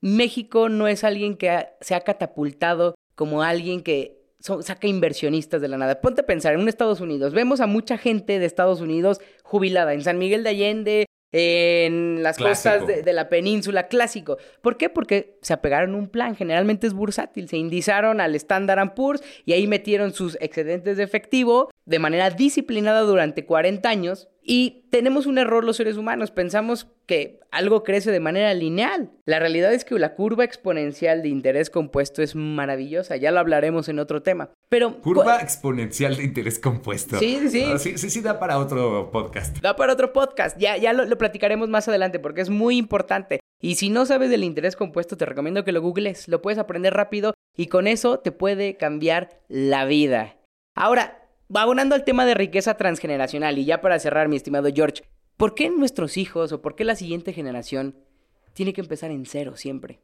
México 0.00 0.68
no 0.68 0.88
es 0.88 1.04
alguien 1.04 1.36
que 1.36 1.66
se 1.80 1.94
ha 1.94 2.00
catapultado 2.00 2.94
como 3.14 3.42
alguien 3.42 3.82
que 3.82 4.22
saca 4.38 4.86
inversionistas 4.86 5.60
de 5.60 5.68
la 5.68 5.78
nada? 5.78 6.00
Ponte 6.00 6.22
a 6.22 6.26
pensar, 6.26 6.54
en 6.54 6.68
Estados 6.68 7.00
Unidos, 7.00 7.32
vemos 7.32 7.60
a 7.60 7.66
mucha 7.66 7.96
gente 7.96 8.38
de 8.38 8.46
Estados 8.46 8.80
Unidos 8.80 9.20
jubilada, 9.42 9.94
en 9.94 10.02
San 10.02 10.18
Miguel 10.18 10.42
de 10.42 10.50
Allende, 10.50 11.06
en 11.32 12.22
las 12.22 12.36
Clásico. 12.36 12.74
costas 12.74 12.86
de, 12.86 13.02
de 13.02 13.12
la 13.12 13.28
península, 13.28 13.88
clásico. 13.88 14.36
¿Por 14.60 14.76
qué? 14.76 14.90
Porque 14.90 15.38
se 15.40 15.54
apegaron 15.54 15.94
a 15.94 15.98
un 15.98 16.08
plan, 16.08 16.36
generalmente 16.36 16.86
es 16.86 16.92
bursátil, 16.92 17.48
se 17.48 17.56
indizaron 17.56 18.20
al 18.20 18.34
Standard 18.34 18.94
Poor's 18.94 19.22
y 19.44 19.52
ahí 19.54 19.66
metieron 19.66 20.12
sus 20.12 20.36
excedentes 20.40 20.96
de 20.98 21.02
efectivo 21.02 21.70
de 21.86 21.98
manera 21.98 22.30
disciplinada 22.30 23.00
durante 23.00 23.46
40 23.46 23.88
años 23.88 24.28
y 24.44 24.84
tenemos 24.90 25.26
un 25.26 25.38
error 25.38 25.64
los 25.64 25.76
seres 25.76 25.96
humanos, 25.96 26.30
pensamos 26.30 26.88
que 27.06 27.40
algo 27.50 27.84
crece 27.84 28.10
de 28.10 28.20
manera 28.20 28.52
lineal. 28.54 29.10
La 29.24 29.38
realidad 29.38 29.72
es 29.72 29.84
que 29.84 29.98
la 29.98 30.14
curva 30.14 30.44
exponencial 30.44 31.22
de 31.22 31.28
interés 31.28 31.70
compuesto 31.70 32.22
es 32.22 32.34
maravillosa, 32.34 33.16
ya 33.16 33.30
lo 33.30 33.40
hablaremos 33.40 33.88
en 33.88 33.98
otro 33.98 34.22
tema. 34.22 34.50
Pero 34.68 35.00
Curva 35.00 35.40
exponencial 35.40 36.16
de 36.16 36.24
interés 36.24 36.58
compuesto. 36.58 37.18
Sí, 37.18 37.38
sí, 37.42 37.50
sí. 37.50 37.64
Ah, 37.66 37.78
sí, 37.78 37.98
sí, 37.98 38.10
sí, 38.10 38.20
da 38.20 38.38
para 38.40 38.58
otro 38.58 39.10
podcast. 39.12 39.60
Da 39.60 39.76
para 39.76 39.92
otro 39.92 40.12
podcast. 40.12 40.58
Ya, 40.58 40.76
ya 40.76 40.92
lo, 40.92 41.04
lo 41.04 41.18
platicaremos 41.18 41.68
más 41.68 41.86
adelante 41.88 42.18
porque 42.18 42.40
es 42.40 42.50
muy 42.50 42.76
importante. 42.78 43.40
Y 43.60 43.76
si 43.76 43.90
no 43.90 44.06
sabes 44.06 44.30
del 44.30 44.42
interés 44.42 44.74
compuesto, 44.74 45.16
te 45.16 45.24
recomiendo 45.24 45.64
que 45.64 45.72
lo 45.72 45.80
googles. 45.80 46.26
Lo 46.26 46.42
puedes 46.42 46.58
aprender 46.58 46.94
rápido 46.94 47.34
y 47.56 47.66
con 47.66 47.86
eso 47.86 48.18
te 48.18 48.32
puede 48.32 48.76
cambiar 48.76 49.40
la 49.48 49.84
vida. 49.84 50.36
Ahora, 50.74 51.21
abonando 51.60 51.94
al 51.94 52.04
tema 52.04 52.24
de 52.24 52.34
riqueza 52.34 52.74
transgeneracional 52.74 53.58
y 53.58 53.64
ya 53.64 53.80
para 53.80 53.98
cerrar, 53.98 54.28
mi 54.28 54.36
estimado 54.36 54.68
George, 54.74 55.02
¿por 55.36 55.54
qué 55.54 55.70
nuestros 55.70 56.16
hijos 56.16 56.52
o 56.52 56.62
por 56.62 56.74
qué 56.74 56.84
la 56.84 56.96
siguiente 56.96 57.32
generación 57.32 57.96
tiene 58.54 58.72
que 58.72 58.80
empezar 58.80 59.10
en 59.10 59.26
cero 59.26 59.56
siempre? 59.56 60.00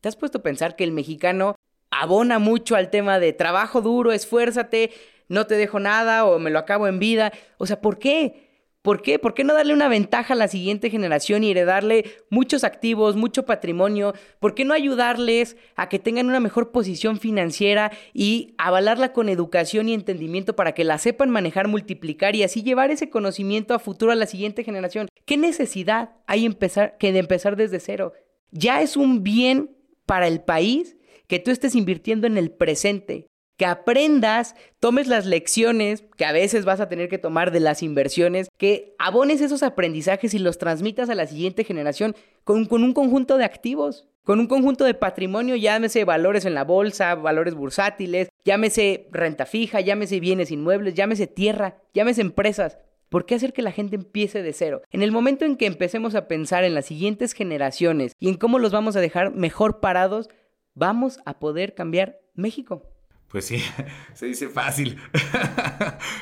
¿Te 0.00 0.08
has 0.08 0.16
puesto 0.16 0.38
a 0.38 0.42
pensar 0.42 0.76
que 0.76 0.84
el 0.84 0.92
mexicano 0.92 1.54
abona 1.90 2.38
mucho 2.38 2.76
al 2.76 2.90
tema 2.90 3.18
de 3.18 3.32
trabajo 3.32 3.80
duro, 3.80 4.12
esfuérzate, 4.12 4.90
no 5.28 5.46
te 5.46 5.54
dejo 5.56 5.78
nada 5.80 6.24
o 6.24 6.38
me 6.38 6.50
lo 6.50 6.58
acabo 6.58 6.88
en 6.88 6.98
vida? 6.98 7.32
O 7.58 7.66
sea, 7.66 7.80
¿por 7.80 7.98
qué? 7.98 8.51
¿Por 8.82 9.00
qué? 9.00 9.20
¿Por 9.20 9.32
qué 9.32 9.44
no 9.44 9.54
darle 9.54 9.74
una 9.74 9.86
ventaja 9.86 10.34
a 10.34 10.36
la 10.36 10.48
siguiente 10.48 10.90
generación 10.90 11.44
y 11.44 11.52
heredarle 11.52 12.04
muchos 12.30 12.64
activos, 12.64 13.14
mucho 13.14 13.46
patrimonio? 13.46 14.12
¿Por 14.40 14.56
qué 14.56 14.64
no 14.64 14.74
ayudarles 14.74 15.56
a 15.76 15.88
que 15.88 16.00
tengan 16.00 16.26
una 16.26 16.40
mejor 16.40 16.72
posición 16.72 17.20
financiera 17.20 17.92
y 18.12 18.56
avalarla 18.58 19.12
con 19.12 19.28
educación 19.28 19.88
y 19.88 19.94
entendimiento 19.94 20.56
para 20.56 20.72
que 20.72 20.82
la 20.82 20.98
sepan 20.98 21.30
manejar, 21.30 21.68
multiplicar 21.68 22.34
y 22.34 22.42
así 22.42 22.64
llevar 22.64 22.90
ese 22.90 23.08
conocimiento 23.08 23.72
a 23.72 23.78
futuro 23.78 24.10
a 24.10 24.16
la 24.16 24.26
siguiente 24.26 24.64
generación? 24.64 25.06
¿Qué 25.26 25.36
necesidad 25.36 26.16
hay 26.26 26.44
empezar, 26.44 26.96
que 26.98 27.12
de 27.12 27.20
empezar 27.20 27.54
desde 27.54 27.78
cero? 27.78 28.14
Ya 28.50 28.82
es 28.82 28.96
un 28.96 29.22
bien 29.22 29.76
para 30.06 30.26
el 30.26 30.40
país 30.40 30.96
que 31.28 31.38
tú 31.38 31.52
estés 31.52 31.76
invirtiendo 31.76 32.26
en 32.26 32.36
el 32.36 32.50
presente, 32.50 33.28
que 33.56 33.66
aprendas, 33.66 34.54
tomes 34.80 35.08
las 35.08 35.26
lecciones 35.26 36.04
que 36.16 36.24
a 36.24 36.32
veces 36.32 36.64
vas 36.64 36.80
a 36.80 36.88
tener 36.88 37.08
que 37.08 37.18
tomar 37.18 37.50
de 37.50 37.60
las 37.60 37.82
inversiones, 37.82 38.48
que 38.56 38.94
abones 38.98 39.40
esos 39.40 39.62
aprendizajes 39.62 40.34
y 40.34 40.38
los 40.38 40.58
transmitas 40.58 41.10
a 41.10 41.14
la 41.14 41.26
siguiente 41.26 41.64
generación 41.64 42.16
con, 42.44 42.64
con 42.66 42.82
un 42.82 42.92
conjunto 42.92 43.38
de 43.38 43.44
activos, 43.44 44.08
con 44.24 44.38
un 44.38 44.46
conjunto 44.46 44.84
de 44.84 44.94
patrimonio, 44.94 45.56
llámese 45.56 46.04
valores 46.04 46.44
en 46.44 46.54
la 46.54 46.64
bolsa, 46.64 47.14
valores 47.16 47.54
bursátiles, 47.54 48.28
llámese 48.44 49.08
renta 49.10 49.46
fija, 49.46 49.80
llámese 49.80 50.20
bienes 50.20 50.50
inmuebles, 50.50 50.94
llámese 50.94 51.26
tierra, 51.26 51.78
llámese 51.92 52.20
empresas. 52.20 52.78
¿Por 53.08 53.26
qué 53.26 53.34
hacer 53.34 53.52
que 53.52 53.62
la 53.62 53.72
gente 53.72 53.96
empiece 53.96 54.42
de 54.42 54.52
cero? 54.52 54.80
En 54.90 55.02
el 55.02 55.12
momento 55.12 55.44
en 55.44 55.56
que 55.56 55.66
empecemos 55.66 56.14
a 56.14 56.28
pensar 56.28 56.64
en 56.64 56.74
las 56.74 56.86
siguientes 56.86 57.34
generaciones 57.34 58.12
y 58.18 58.28
en 58.28 58.36
cómo 58.36 58.58
los 58.58 58.72
vamos 58.72 58.96
a 58.96 59.00
dejar 59.00 59.34
mejor 59.34 59.80
parados, 59.80 60.30
vamos 60.74 61.20
a 61.26 61.38
poder 61.38 61.74
cambiar 61.74 62.20
México. 62.34 62.91
Pues 63.32 63.46
sí, 63.46 63.62
se 64.14 64.26
dice 64.26 64.48
fácil. 64.48 64.98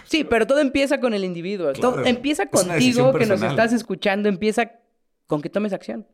Sí, 0.05 0.25
pero 0.25 0.47
todo 0.47 0.59
empieza 0.59 0.99
con 0.99 1.15
el 1.15 1.25
individuo. 1.25 1.73
Claro, 1.73 1.95
Todo 1.95 2.05
empieza 2.05 2.47
contigo 2.47 3.13
que 3.13 3.27
nos 3.27 3.43
estás 3.43 3.73
escuchando, 3.73 4.29
empieza 4.29 4.73
con 5.27 5.41
que 5.41 5.49
tomes 5.49 5.73
acción. 5.73 6.07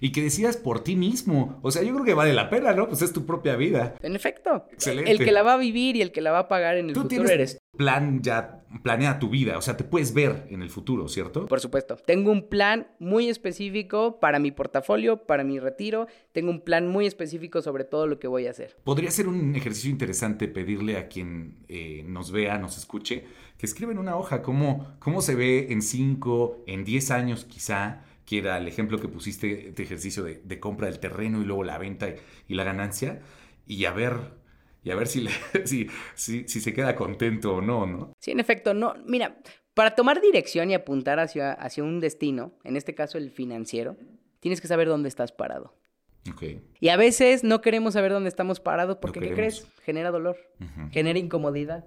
Y 0.00 0.12
que 0.12 0.22
decidas 0.22 0.56
por 0.56 0.84
ti 0.84 0.96
mismo. 0.96 1.58
O 1.62 1.70
sea, 1.70 1.82
yo 1.82 1.92
creo 1.92 2.04
que 2.04 2.14
vale 2.14 2.32
la 2.32 2.50
pena, 2.50 2.72
¿no? 2.72 2.88
Pues 2.88 3.02
es 3.02 3.12
tu 3.12 3.26
propia 3.26 3.56
vida. 3.56 3.94
En 4.00 4.14
efecto. 4.14 4.66
Excelente. 4.72 5.10
El 5.10 5.18
que 5.18 5.32
la 5.32 5.42
va 5.42 5.54
a 5.54 5.58
vivir 5.58 5.96
y 5.96 6.02
el 6.02 6.12
que 6.12 6.20
la 6.20 6.32
va 6.32 6.40
a 6.40 6.48
pagar 6.48 6.76
en 6.76 6.88
el 6.88 6.94
Tú 6.94 7.02
futuro 7.02 7.24
tienes 7.24 7.30
eres 7.30 7.58
plan 7.78 8.20
ya, 8.22 8.64
planea 8.82 9.18
tu 9.18 9.30
vida. 9.30 9.56
O 9.56 9.62
sea, 9.62 9.76
te 9.76 9.84
puedes 9.84 10.12
ver 10.12 10.46
en 10.50 10.62
el 10.62 10.68
futuro, 10.68 11.08
¿cierto? 11.08 11.46
Por 11.46 11.60
supuesto. 11.60 11.96
Tengo 11.96 12.30
un 12.30 12.48
plan 12.48 12.88
muy 12.98 13.28
específico 13.30 14.18
para 14.20 14.40
mi 14.40 14.50
portafolio, 14.50 15.24
para 15.24 15.44
mi 15.44 15.60
retiro. 15.60 16.08
Tengo 16.32 16.50
un 16.50 16.60
plan 16.60 16.88
muy 16.88 17.06
específico 17.06 17.62
sobre 17.62 17.84
todo 17.84 18.06
lo 18.06 18.18
que 18.18 18.26
voy 18.26 18.48
a 18.48 18.50
hacer. 18.50 18.76
Podría 18.84 19.10
ser 19.12 19.28
un 19.28 19.54
ejercicio 19.54 19.90
interesante 19.90 20.48
pedirle 20.48 20.96
a 20.96 21.08
quien 21.08 21.64
eh, 21.68 22.04
nos 22.06 22.32
vea, 22.32 22.58
nos 22.58 22.76
escuche, 22.76 23.24
que 23.56 23.66
escriba 23.66 23.92
en 23.92 23.98
una 23.98 24.16
hoja 24.16 24.42
cómo, 24.42 24.96
cómo 24.98 25.22
se 25.22 25.36
ve 25.36 25.68
en 25.70 25.80
5, 25.80 26.64
en 26.66 26.84
10 26.84 27.10
años 27.12 27.44
quizá, 27.44 28.02
que 28.28 28.38
era 28.38 28.58
el 28.58 28.68
ejemplo 28.68 28.98
que 28.98 29.08
pusiste 29.08 29.72
de 29.74 29.82
ejercicio 29.82 30.22
de, 30.22 30.42
de 30.44 30.60
compra 30.60 30.88
del 30.88 30.98
terreno 30.98 31.40
y 31.40 31.44
luego 31.44 31.64
la 31.64 31.78
venta 31.78 32.08
y, 32.08 32.16
y 32.48 32.54
la 32.54 32.64
ganancia, 32.64 33.20
y 33.66 33.84
a 33.86 33.92
ver, 33.92 34.16
y 34.82 34.90
a 34.90 34.94
ver 34.96 35.06
si, 35.06 35.22
le- 35.22 35.30
si, 35.64 35.88
si, 36.14 36.46
si 36.46 36.60
se 36.60 36.72
queda 36.74 36.94
contento 36.94 37.54
o 37.56 37.60
no, 37.62 37.86
¿no? 37.86 38.12
Sí, 38.20 38.30
en 38.32 38.40
efecto, 38.40 38.74
no. 38.74 38.94
Mira, 39.06 39.38
para 39.72 39.94
tomar 39.94 40.20
dirección 40.20 40.70
y 40.70 40.74
apuntar 40.74 41.20
hacia, 41.20 41.52
hacia 41.52 41.82
un 41.84 42.00
destino, 42.00 42.52
en 42.64 42.76
este 42.76 42.94
caso 42.94 43.16
el 43.16 43.30
financiero, 43.30 43.96
tienes 44.40 44.60
que 44.60 44.68
saber 44.68 44.88
dónde 44.88 45.08
estás 45.08 45.32
parado. 45.32 45.74
Ok. 46.30 46.42
Y 46.80 46.88
a 46.90 46.96
veces 46.98 47.44
no 47.44 47.62
queremos 47.62 47.94
saber 47.94 48.12
dónde 48.12 48.28
estamos 48.28 48.60
parados 48.60 48.98
porque, 49.00 49.20
¿qué 49.20 49.32
crees? 49.32 49.66
Genera 49.84 50.10
dolor, 50.10 50.36
genera 50.90 51.18
incomodidad. 51.18 51.86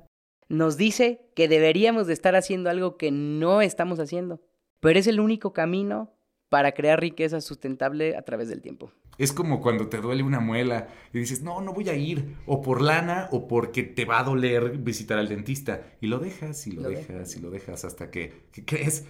Nos 0.50 0.76
dice 0.76 1.30
que 1.36 1.48
deberíamos 1.48 2.08
de 2.08 2.14
estar 2.14 2.36
haciendo 2.36 2.70
algo 2.72 2.98
que 2.98 3.12
no 3.12 3.62
estamos 3.62 4.00
haciendo, 4.00 4.42
pero 4.80 4.98
es 4.98 5.06
el 5.06 5.20
único 5.20 5.54
camino 5.54 6.14
para 6.52 6.74
crear 6.74 7.00
riqueza 7.00 7.40
sustentable 7.40 8.18
a 8.18 8.24
través 8.24 8.50
del 8.50 8.60
tiempo. 8.62 8.92
Es 9.18 9.32
como 9.32 9.62
cuando 9.62 9.88
te 9.88 10.02
duele 10.02 10.22
una 10.22 10.42
muela 10.42 10.90
y 11.14 11.20
dices, 11.20 11.42
no, 11.44 11.62
no 11.62 11.72
voy 11.72 11.88
a 11.88 11.96
ir, 11.96 12.36
o 12.46 12.62
por 12.62 12.82
lana 12.82 13.30
o 13.32 13.48
porque 13.48 13.84
te 13.84 14.04
va 14.04 14.20
a 14.20 14.24
doler 14.26 14.78
visitar 14.78 15.18
al 15.18 15.30
dentista. 15.30 15.82
Y 16.02 16.08
lo 16.08 16.20
dejas 16.20 16.68
y 16.68 16.72
lo, 16.74 16.82
Lo 16.82 16.90
dejas 16.90 17.38
y 17.38 17.40
lo 17.40 17.52
dejas 17.52 17.86
hasta 17.86 18.12
que, 18.12 18.34
¿qué 18.52 18.66
crees? 18.66 19.06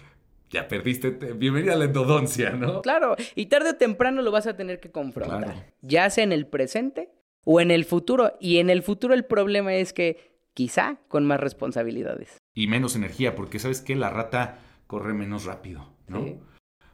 Ya 0.52 0.68
perdiste, 0.68 1.10
te- 1.10 1.34
bienvenida 1.34 1.74
a 1.74 1.78
la 1.78 1.86
endodoncia, 1.86 2.52
¿no? 2.52 2.84
Claro, 2.84 3.16
y 3.34 3.48
tarde 3.48 3.72
o 3.72 3.76
temprano 3.76 4.22
lo 4.22 4.30
vas 4.32 4.46
a 4.46 4.56
tener 4.56 4.80
que 4.80 4.92
confrontar, 4.92 5.44
Claro. 5.44 5.60
ya 5.82 6.12
sea 6.12 6.24
en 6.24 6.34
el 6.34 6.46
presente 6.46 7.10
o 7.44 7.60
en 7.60 7.72
el 7.72 7.86
futuro. 7.86 8.34
Y 8.40 8.58
en 8.60 8.70
el 8.70 8.84
futuro 8.84 9.16
el 9.16 9.26
problema 9.26 9.74
es 9.74 9.94
que 9.94 10.38
quizá 10.54 11.00
con 11.08 11.26
más 11.26 11.40
responsabilidades. 11.40 12.38
Y 12.54 12.68
menos 12.68 12.96
energía, 12.96 13.34
porque 13.36 13.58
sabes 13.58 13.82
que 13.82 13.96
la 13.96 14.12
rata 14.12 14.60
corre 14.86 15.16
menos 15.16 15.46
rápido, 15.46 15.92
¿no? 16.08 16.24
Sí. 16.24 16.38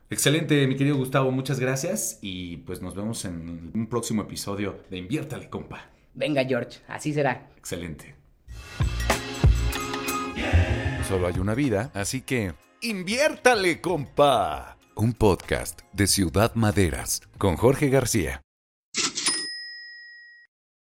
Excelente, 0.09 0.65
mi 0.67 0.77
querido 0.77 0.95
Gustavo, 0.95 1.31
muchas 1.31 1.59
gracias 1.59 2.19
y 2.21 2.57
pues 2.57 2.81
nos 2.81 2.95
vemos 2.95 3.25
en 3.25 3.71
un 3.73 3.87
próximo 3.87 4.21
episodio 4.21 4.79
de 4.89 4.97
Inviértale, 4.97 5.49
compa. 5.49 5.89
Venga, 6.13 6.45
George, 6.45 6.79
así 6.87 7.13
será. 7.13 7.49
Excelente. 7.57 8.15
Solo 11.07 11.27
hay 11.27 11.39
una 11.39 11.55
vida, 11.55 11.91
así 11.93 12.21
que 12.21 12.53
inviértale, 12.81 13.81
compa. 13.81 14.77
Un 14.95 15.13
podcast 15.13 15.81
de 15.93 16.07
Ciudad 16.07 16.55
Maderas 16.55 17.21
con 17.37 17.55
Jorge 17.57 17.89
García. 17.89 18.41